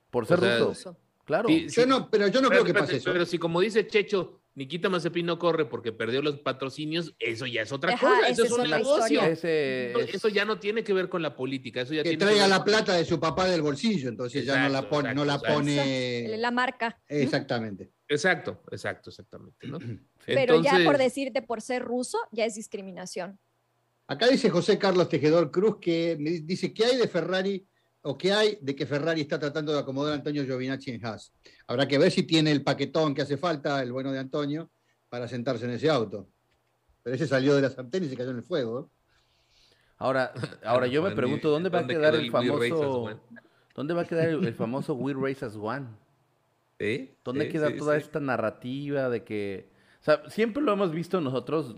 [0.09, 0.97] Por ser ruso.
[1.25, 1.49] Claro.
[1.49, 3.11] yo no, pero yo no creo que pase eso.
[3.11, 7.63] Pero si como dice Checho, Nikita Mazepin no corre porque perdió los patrocinios, eso ya
[7.63, 9.21] es otra cosa, eso es un negocio.
[9.23, 12.93] Eso ya no tiene que ver con la política, eso ya que traiga la plata
[12.93, 17.01] de su papá del bolsillo, entonces ya no la pone, no la pone la marca.
[17.07, 17.91] Exactamente.
[18.07, 19.67] Exacto, exacto, exactamente,
[20.25, 23.39] Pero ya por decirte por ser ruso ya es discriminación.
[24.05, 27.65] Acá dice José Carlos Tejedor Cruz que me dice que hay de Ferrari
[28.03, 31.33] o qué hay de que Ferrari está tratando de acomodar a Antonio Giovinacci en Haas.
[31.67, 34.69] Habrá que ver si tiene el paquetón que hace falta, el bueno de Antonio,
[35.09, 36.27] para sentarse en ese auto.
[37.01, 38.91] Pero ese salió de la sartén y se cayó en el fuego.
[39.97, 40.33] Ahora,
[40.65, 43.19] ahora yo me pregunto, ¿dónde va a quedar el famoso...
[43.73, 45.87] ¿Dónde va a quedar el, famoso We Race as One?
[47.23, 49.71] ¿Dónde queda toda esta narrativa de que...
[50.01, 51.75] O sea, siempre lo hemos visto nosotros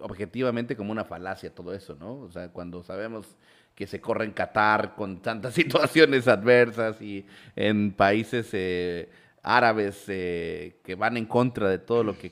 [0.00, 2.20] objetivamente como una falacia todo eso, ¿no?
[2.20, 3.36] O sea, cuando sabemos
[3.80, 7.24] que se corre en Qatar con tantas situaciones adversas y
[7.56, 9.08] en países eh,
[9.42, 12.30] árabes eh, que van en contra de todo lo que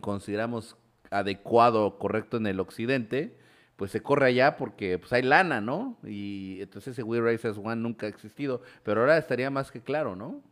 [0.00, 0.76] consideramos
[1.08, 3.36] adecuado o correcto en el occidente,
[3.76, 6.00] pues se corre allá porque pues hay lana, ¿no?
[6.02, 10.16] Y entonces ese We Races One nunca ha existido, pero ahora estaría más que claro,
[10.16, 10.42] ¿no?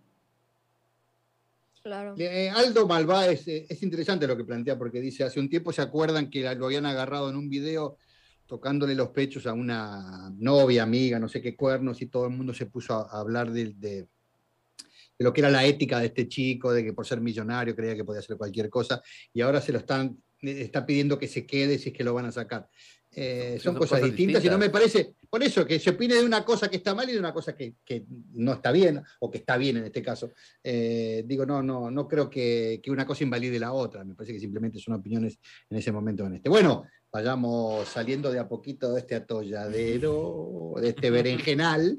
[1.83, 2.15] Claro.
[2.19, 5.83] Eh, Aldo Malvá es, es, interesante lo que plantea porque dice, hace un tiempo se
[5.83, 7.97] acuerdan que lo habían agarrado en un video
[8.47, 12.55] tocándole los pechos a una novia, amiga, no sé qué cuernos, y todo el mundo
[12.55, 14.07] se puso a, hablar de,
[15.19, 18.05] lo que era la ética de este chico, de que por ser millonario creía que
[18.05, 21.91] podía hacer cualquier cosa, y ahora se lo están, está pidiendo que se quede si
[21.91, 22.69] es que lo van a sacar.
[23.19, 26.45] Eh, son, cosas, distintas, y no me parece, por eso, que se opine de una
[26.45, 27.77] cosa que está mal y de una cosa que,
[28.35, 30.33] no está bien, o que está bien en este caso.
[30.63, 34.35] Eh, digo, no, no, no creo que, que, una cosa invalide la otra, me parece
[34.35, 35.39] que simplemente son opiniones
[35.71, 36.51] en ese momento en este.
[36.51, 36.85] Bueno,
[37.17, 41.99] vayamos saliendo de a poquito de este atolladero, de este berenjenal,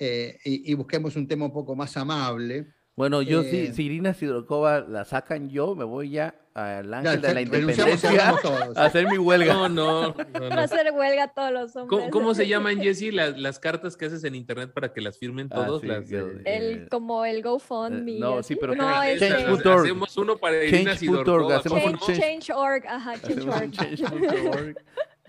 [0.00, 2.66] eh, y, busquemos un tema un poco más amable.
[2.98, 6.96] Bueno, yo sí, Eh, si Irina Sidorkova la sacan yo, me voy ya al Ya,
[6.98, 8.34] Ángel de la Independencia
[8.76, 9.54] a hacer mi huelga.
[9.54, 10.02] No, no.
[10.08, 10.48] no, no.
[10.48, 11.96] Va a hacer huelga a todos los hombres.
[12.00, 15.16] ¿Cómo, cómo se llaman, Jesse, las, las cartas que haces en internet para que las
[15.16, 15.80] firmen Ah, todos?
[15.82, 18.16] sí, las, eh, El, como el GoFundMe.
[18.16, 18.84] Eh, no, sí, pero no,
[19.18, 19.80] Change.org.
[19.84, 21.56] Hacemos uno para Irina Change.org, Sidorkova.
[21.56, 22.54] hacemos un ¿cómo Change, no?
[22.56, 24.76] Change.org, ajá, Change.org.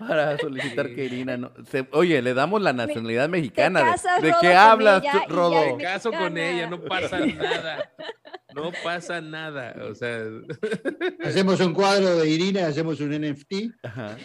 [0.08, 0.94] para solicitar Sí.
[0.94, 1.52] que Irina no.
[1.70, 3.80] se- oye, le damos la nacionalidad mexicana.
[3.80, 5.76] ¿De- casas, ¿De, Rodo, qué hablas, ella tú, Rodo?
[5.76, 7.92] me- caso con ella, no pasa nada.
[8.54, 9.76] No pasa nada.
[9.88, 10.24] O sea,
[11.24, 14.16] Hacemos un cuadro de Irina hacemos un NFT Ajá,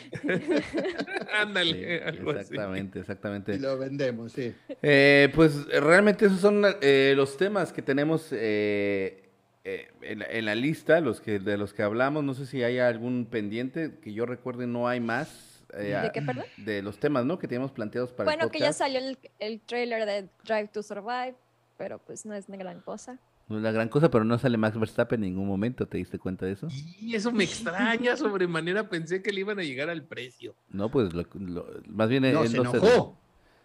[1.42, 2.40] ándale, sí, algo así.
[2.42, 3.60] exactamente, y exactamente.
[3.60, 4.54] lo vendemos, sí.
[4.82, 9.30] Eh, pues realmente esos son eh, los temas que tenemos eh,
[9.64, 12.24] eh, en, la, en la lista, los que de los que hablamos.
[12.24, 15.45] No sé si hay algún pendiente que yo recuerde, no hay más.
[15.76, 16.46] Eh, ¿De qué, perdón?
[16.58, 17.38] de los temas, ¿no?
[17.40, 20.82] Que teníamos planteados para el Bueno, que ya salió el, el trailer de Drive to
[20.84, 21.36] Survive,
[21.78, 23.20] pero pues no es una gran cosa.
[23.48, 26.18] No es la gran cosa, pero no sale Max Verstappen en ningún momento, ¿te diste
[26.18, 26.68] cuenta de eso?
[27.00, 28.90] Y eso me extraña sobremanera.
[28.90, 30.56] Pensé que le iban a llegar al precio.
[30.70, 33.20] No, pues lo- lo- más bien No, él se no se- enojó.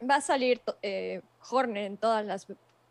[0.09, 2.47] Va a salir eh, Horner en todas las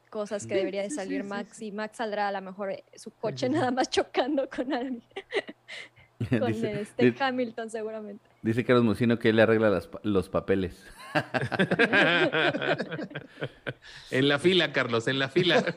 [0.09, 2.71] cosas que debería de Sí, sí, salir sí, Max y Max saldrá a lo mejor
[2.71, 5.03] eh, su coche nada más chocando con alguien,
[6.39, 8.23] con dice, este Hamilton seguramente.
[8.41, 10.83] dice Carlos Mucino que él le arregla las pa- los papeles.
[14.11, 15.63] en la fila, Carlos, en la fila.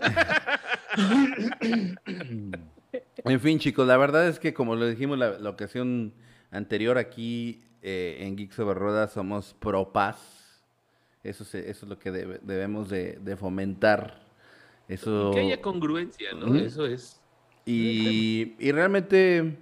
[3.25, 6.13] En fin, chicos, la verdad es que como lo dijimos la, la ocasión
[6.51, 10.63] anterior aquí eh, en Geeks Over Ruedas somos pro paz.
[11.23, 14.21] Eso, se- eso es lo que debe- debemos de, de fomentar.
[14.89, 15.31] Eso...
[15.33, 16.55] Que haya congruencia, ¿no?
[16.57, 17.21] Eso es.
[17.65, 19.57] Y, y realmente,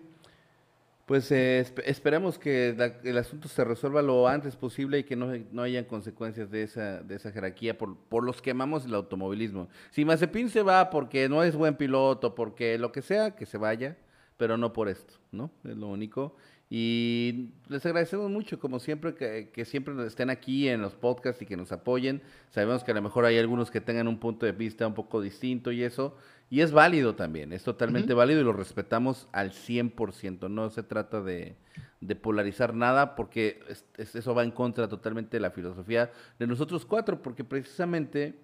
[1.11, 5.17] pues eh, esp- esperemos que la- el asunto se resuelva lo antes posible y que
[5.17, 8.95] no, no hayan consecuencias de esa, de esa jerarquía por, por los que amamos el
[8.95, 9.69] automovilismo.
[9.91, 13.59] Si Mazepin se va porque no es buen piloto, porque lo que sea, que se
[13.59, 13.97] vaya,
[14.37, 15.51] pero no por esto, ¿no?
[15.65, 16.37] Es lo único.
[16.73, 21.47] Y les agradecemos mucho, como siempre, que, que siempre estén aquí en los podcasts y
[21.47, 22.23] que nos apoyen.
[22.51, 25.21] Sabemos que a lo mejor hay algunos que tengan un punto de vista un poco
[25.21, 26.15] distinto y eso.
[26.53, 30.51] Y es válido también, es totalmente válido y lo respetamos al 100%.
[30.51, 31.55] No se trata de,
[32.01, 36.47] de polarizar nada porque es- es- eso va en contra totalmente de la filosofía de
[36.49, 38.35] nosotros cuatro, porque precisamente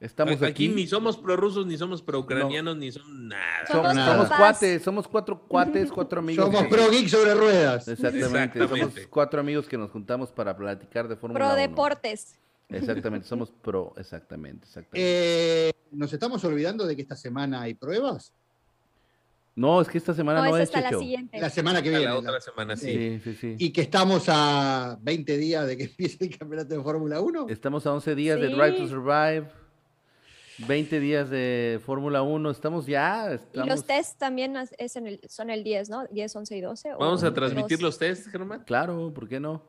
[0.00, 0.68] estamos aquí, aquí.
[0.68, 3.66] ni somos prorrusos, ni somos pro-ucranianos, ni somos nada.
[3.68, 4.12] somos, Somos nada.
[4.26, 6.44] somos cuates, somos cuatro cuates, cuatro amigos.
[6.44, 7.86] Somos que- pro geek sobre ruedas.
[7.86, 9.08] Exactamente, somos Exactamente.
[9.08, 11.56] cuatro amigos que nos juntamos para platicar de Fórmula Pro 1.
[11.56, 12.36] deportes.
[12.68, 15.68] Exactamente, somos pro, exactamente, exactamente.
[15.68, 18.32] Eh, ¿Nos estamos olvidando de que esta semana hay pruebas?
[19.56, 21.38] no, es que esta semana No, no, es la siguiente.
[21.38, 22.04] La semana que viene.
[22.06, 22.92] la la- otra semana, sí.
[22.92, 23.56] Sí, sí, sí.
[23.58, 27.46] Y que estamos a 20 días de que empiece el campeonato de Fórmula 1.
[27.48, 28.48] Estamos a 11 días de.
[28.48, 29.46] Drive to Survive,
[30.66, 33.68] 20 días de Fórmula 1, estamos ya, Y estamos...
[33.68, 36.04] los tests también es- en el, son el 10, ¿no?
[36.08, 36.94] 10, 11 y 12.
[36.94, 37.82] o Vamos a transmitir dos?
[37.82, 38.64] los test, Germán.
[38.64, 39.62] Claro, ¿por qué no?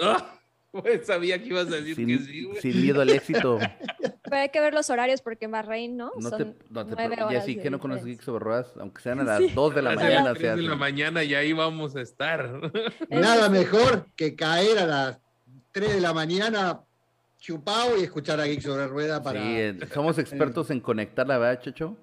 [0.00, 0.38] ¡Ah!
[0.82, 2.60] Pues sabía que ibas a decir Sin, que sí, güey.
[2.60, 3.58] sin miedo al éxito.
[4.24, 6.10] Pero hay que ver los horarios porque en Bahrein, ¿no?
[6.18, 8.04] No son te, no te horas Jessy, de que no conoces.
[8.06, 9.52] Geeks sobre Ruedas, aunque sean a las Sí.
[9.54, 12.00] 2 de la A las mañana se 3 de la mañana y ahí vamos a
[12.00, 12.60] estar.
[13.08, 15.20] Nada mejor que caer a las
[15.72, 16.80] 3 de la mañana
[17.38, 19.40] chupado y escuchar a Geek sobre rueda para.
[19.40, 21.96] Sí, eh, somos expertos en conectar la verdad, Checho.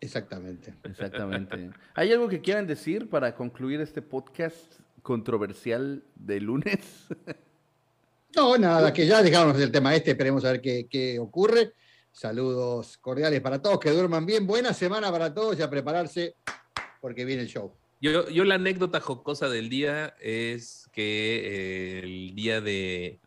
[0.00, 0.74] Exactamente.
[0.84, 1.70] Exactamente.
[1.94, 7.06] ¿Hay algo que quieran decir para concluir este podcast controversial de lunes?
[8.36, 11.72] No, nada, que ya dejamos el tema este, esperemos a ver qué, qué ocurre.
[12.10, 14.46] Saludos cordiales para todos, que duerman bien.
[14.46, 16.34] Buena semana para todos y a prepararse
[17.00, 17.72] porque viene el show.
[18.00, 23.18] Yo, yo la anécdota jocosa del día es que eh, el día de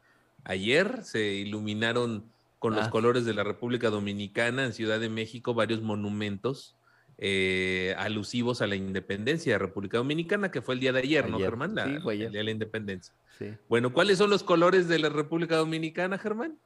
[0.44, 2.26] ayer se iluminaron
[2.60, 2.90] con los Ah.
[2.90, 6.76] colores de la República Dominicana en Ciudad de México varios monumentos
[7.20, 11.40] eh, alusivos a la independencia de República Dominicana, que fue el día de ayer, ¿no.
[11.40, 11.74] Germán?
[11.76, 12.26] La- Sí, fue ayer.
[12.28, 13.14] El día de la independencia.
[13.38, 13.54] Sí.
[13.70, 16.58] Bueno, ¿cuáles son los colores de la República Dominicana, Germán?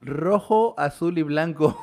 [0.00, 1.78] Rojo, azul y blanco.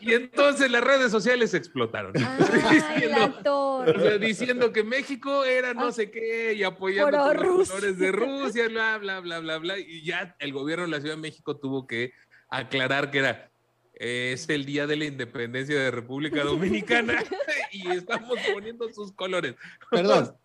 [0.00, 2.12] Y entonces las redes sociales explotaron.
[2.18, 2.36] Ah,
[2.70, 5.92] diciendo, o sea, diciendo que México era no Ah.
[5.92, 9.78] sé qué y apoyando con los colores de Rusia, bla, bla, bla, bla, bla.
[9.78, 12.12] Y ya el gobierno de la Ciudad de México tuvo que
[12.50, 13.50] aclarar que era
[13.94, 17.14] eh, es el día de la independencia de República Dominicana
[17.72, 19.54] y estamos poniendo sus colores.
[19.90, 20.36] Perdón.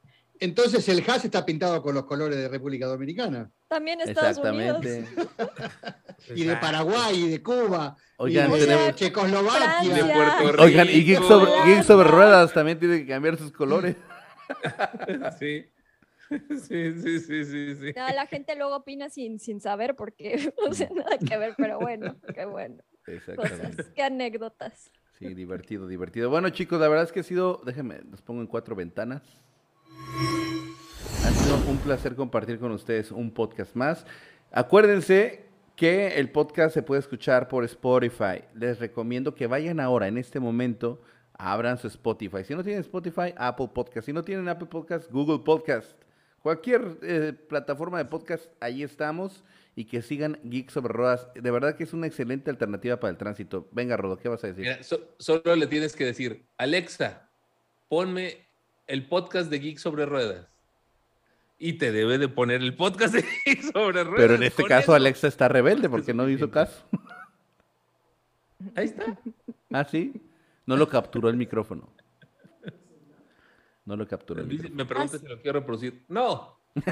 [0.42, 3.52] Entonces el hash está pintado con los colores de República Dominicana.
[3.68, 4.86] También Estados Unidos.
[4.86, 5.26] Exactamente.
[6.36, 9.94] Y de Paraguay, y de Cuba, Oigan, y de tenemos- Checoslovaquia.
[9.94, 10.04] de.
[10.14, 10.64] Puerto Rico.
[10.64, 11.66] Oigan, y Geeks sobre, Hola.
[11.66, 13.96] Geeks sobre Ruedas también tiene que cambiar sus colores.
[15.40, 15.66] Sí.
[16.30, 17.94] Sí, sí, sí, sí, sí.
[17.96, 21.80] No, la gente luego opina sin, sin saber porque no sé nada que ver, pero
[21.80, 22.84] bueno, qué bueno.
[23.08, 23.78] Exactamente.
[23.78, 24.92] Cosas, qué anécdotas.
[25.18, 26.30] Sí, divertido, divertido.
[26.30, 29.24] Bueno, chicos, la verdad es que ha sido, déjenme, los pongo en cuatro ventanas.
[31.26, 34.05] Ha sido un placer compartir con ustedes un podcast más.
[34.51, 35.45] Acuérdense
[35.76, 38.43] que el podcast se puede escuchar por Spotify.
[38.53, 41.01] Les recomiendo que vayan ahora, en este momento,
[41.34, 42.43] abran su Spotify.
[42.43, 44.05] Si no tienen Spotify, Apple Podcast.
[44.05, 45.97] Si no tienen Apple Podcast, Google Podcast.
[46.41, 49.43] Cualquier eh, plataforma de podcast, ahí estamos.
[49.74, 51.30] Y que sigan Geek sobre Ruedas.
[51.34, 53.70] De verdad que es una excelente alternativa para el tránsito.
[53.72, 54.68] Venga, Rodo, ¿qué vas a decir?
[55.18, 57.30] Solo le tienes que decir, Alexa,
[57.88, 58.49] ponme
[58.90, 60.48] el podcast de Geek sobre Ruedas.
[61.58, 64.18] Y te debe de poner el podcast de Geek sobre Ruedas.
[64.20, 64.94] Pero en este caso eso.
[64.96, 66.84] Alexa está rebelde porque no hizo caso.
[68.76, 69.18] Ahí está.
[69.72, 70.14] Ah, sí.
[70.66, 71.90] No lo capturó el micrófono.
[73.86, 74.84] No lo capturó el Dice- micrófono.
[74.84, 76.04] Me pregunta si lo quiero reproducir.
[76.08, 76.58] No.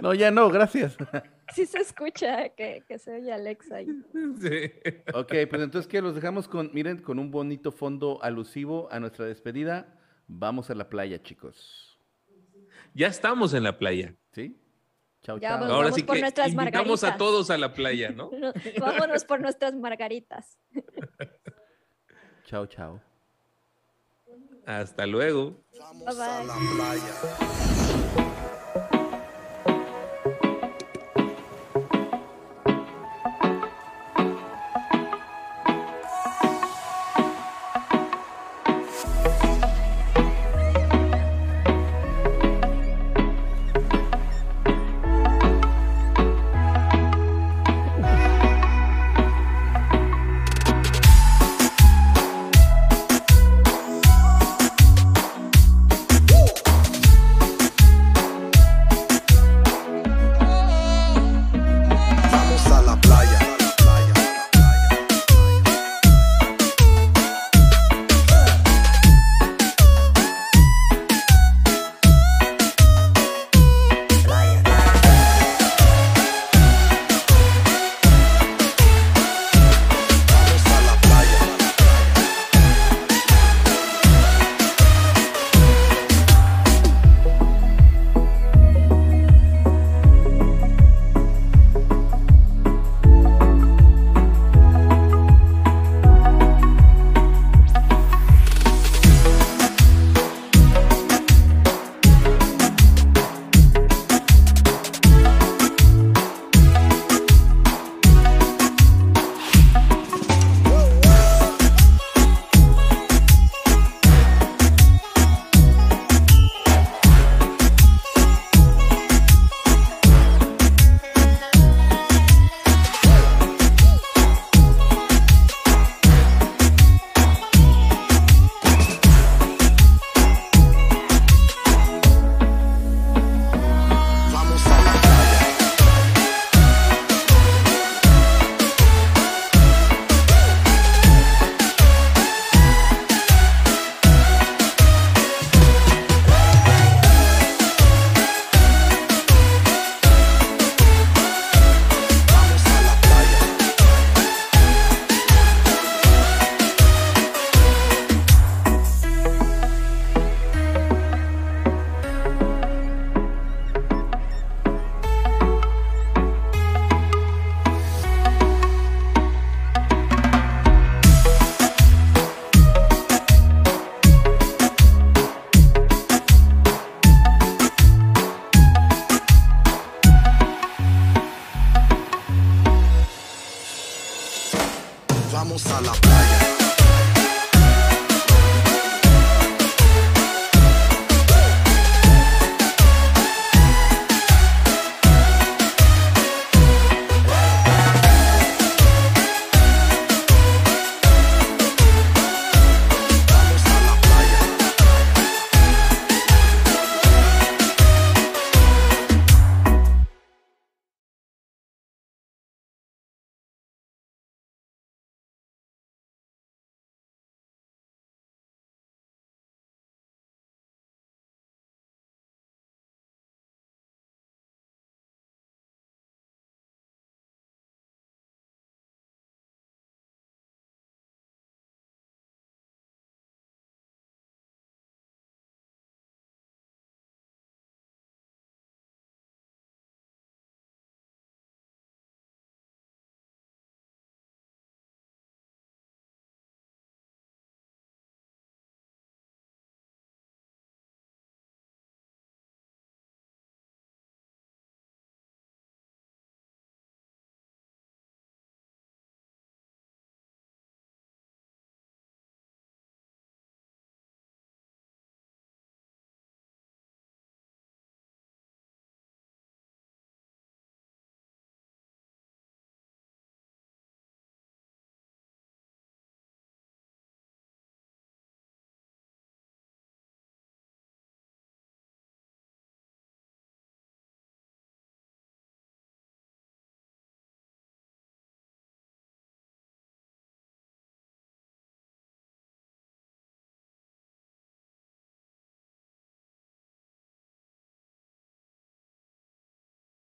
[0.00, 0.96] No, ya no, gracias.
[1.56, 3.86] Sí se escucha que, que se oye Alexa ahí.
[4.40, 4.70] Sí.
[5.14, 9.24] Ok, pues entonces que los dejamos con, miren, con un bonito fondo alusivo a nuestra
[9.24, 9.98] despedida.
[10.26, 11.98] Vamos a la playa, chicos.
[12.92, 14.14] Ya estamos en la playa.
[14.32, 14.60] ¿Sí?
[15.22, 15.60] Chao, Ya chao.
[15.60, 15.74] vamos.
[15.74, 17.18] Ahora sí por que nuestras invitamos a margaritas.
[17.18, 18.30] todos a la playa, ¿no?
[18.38, 20.58] No, Vámonos por nuestras margaritas.
[22.44, 23.00] Chao, chao.
[24.66, 25.64] Hasta luego.
[25.72, 26.46] Bye bye.
[26.46, 28.25] la playa.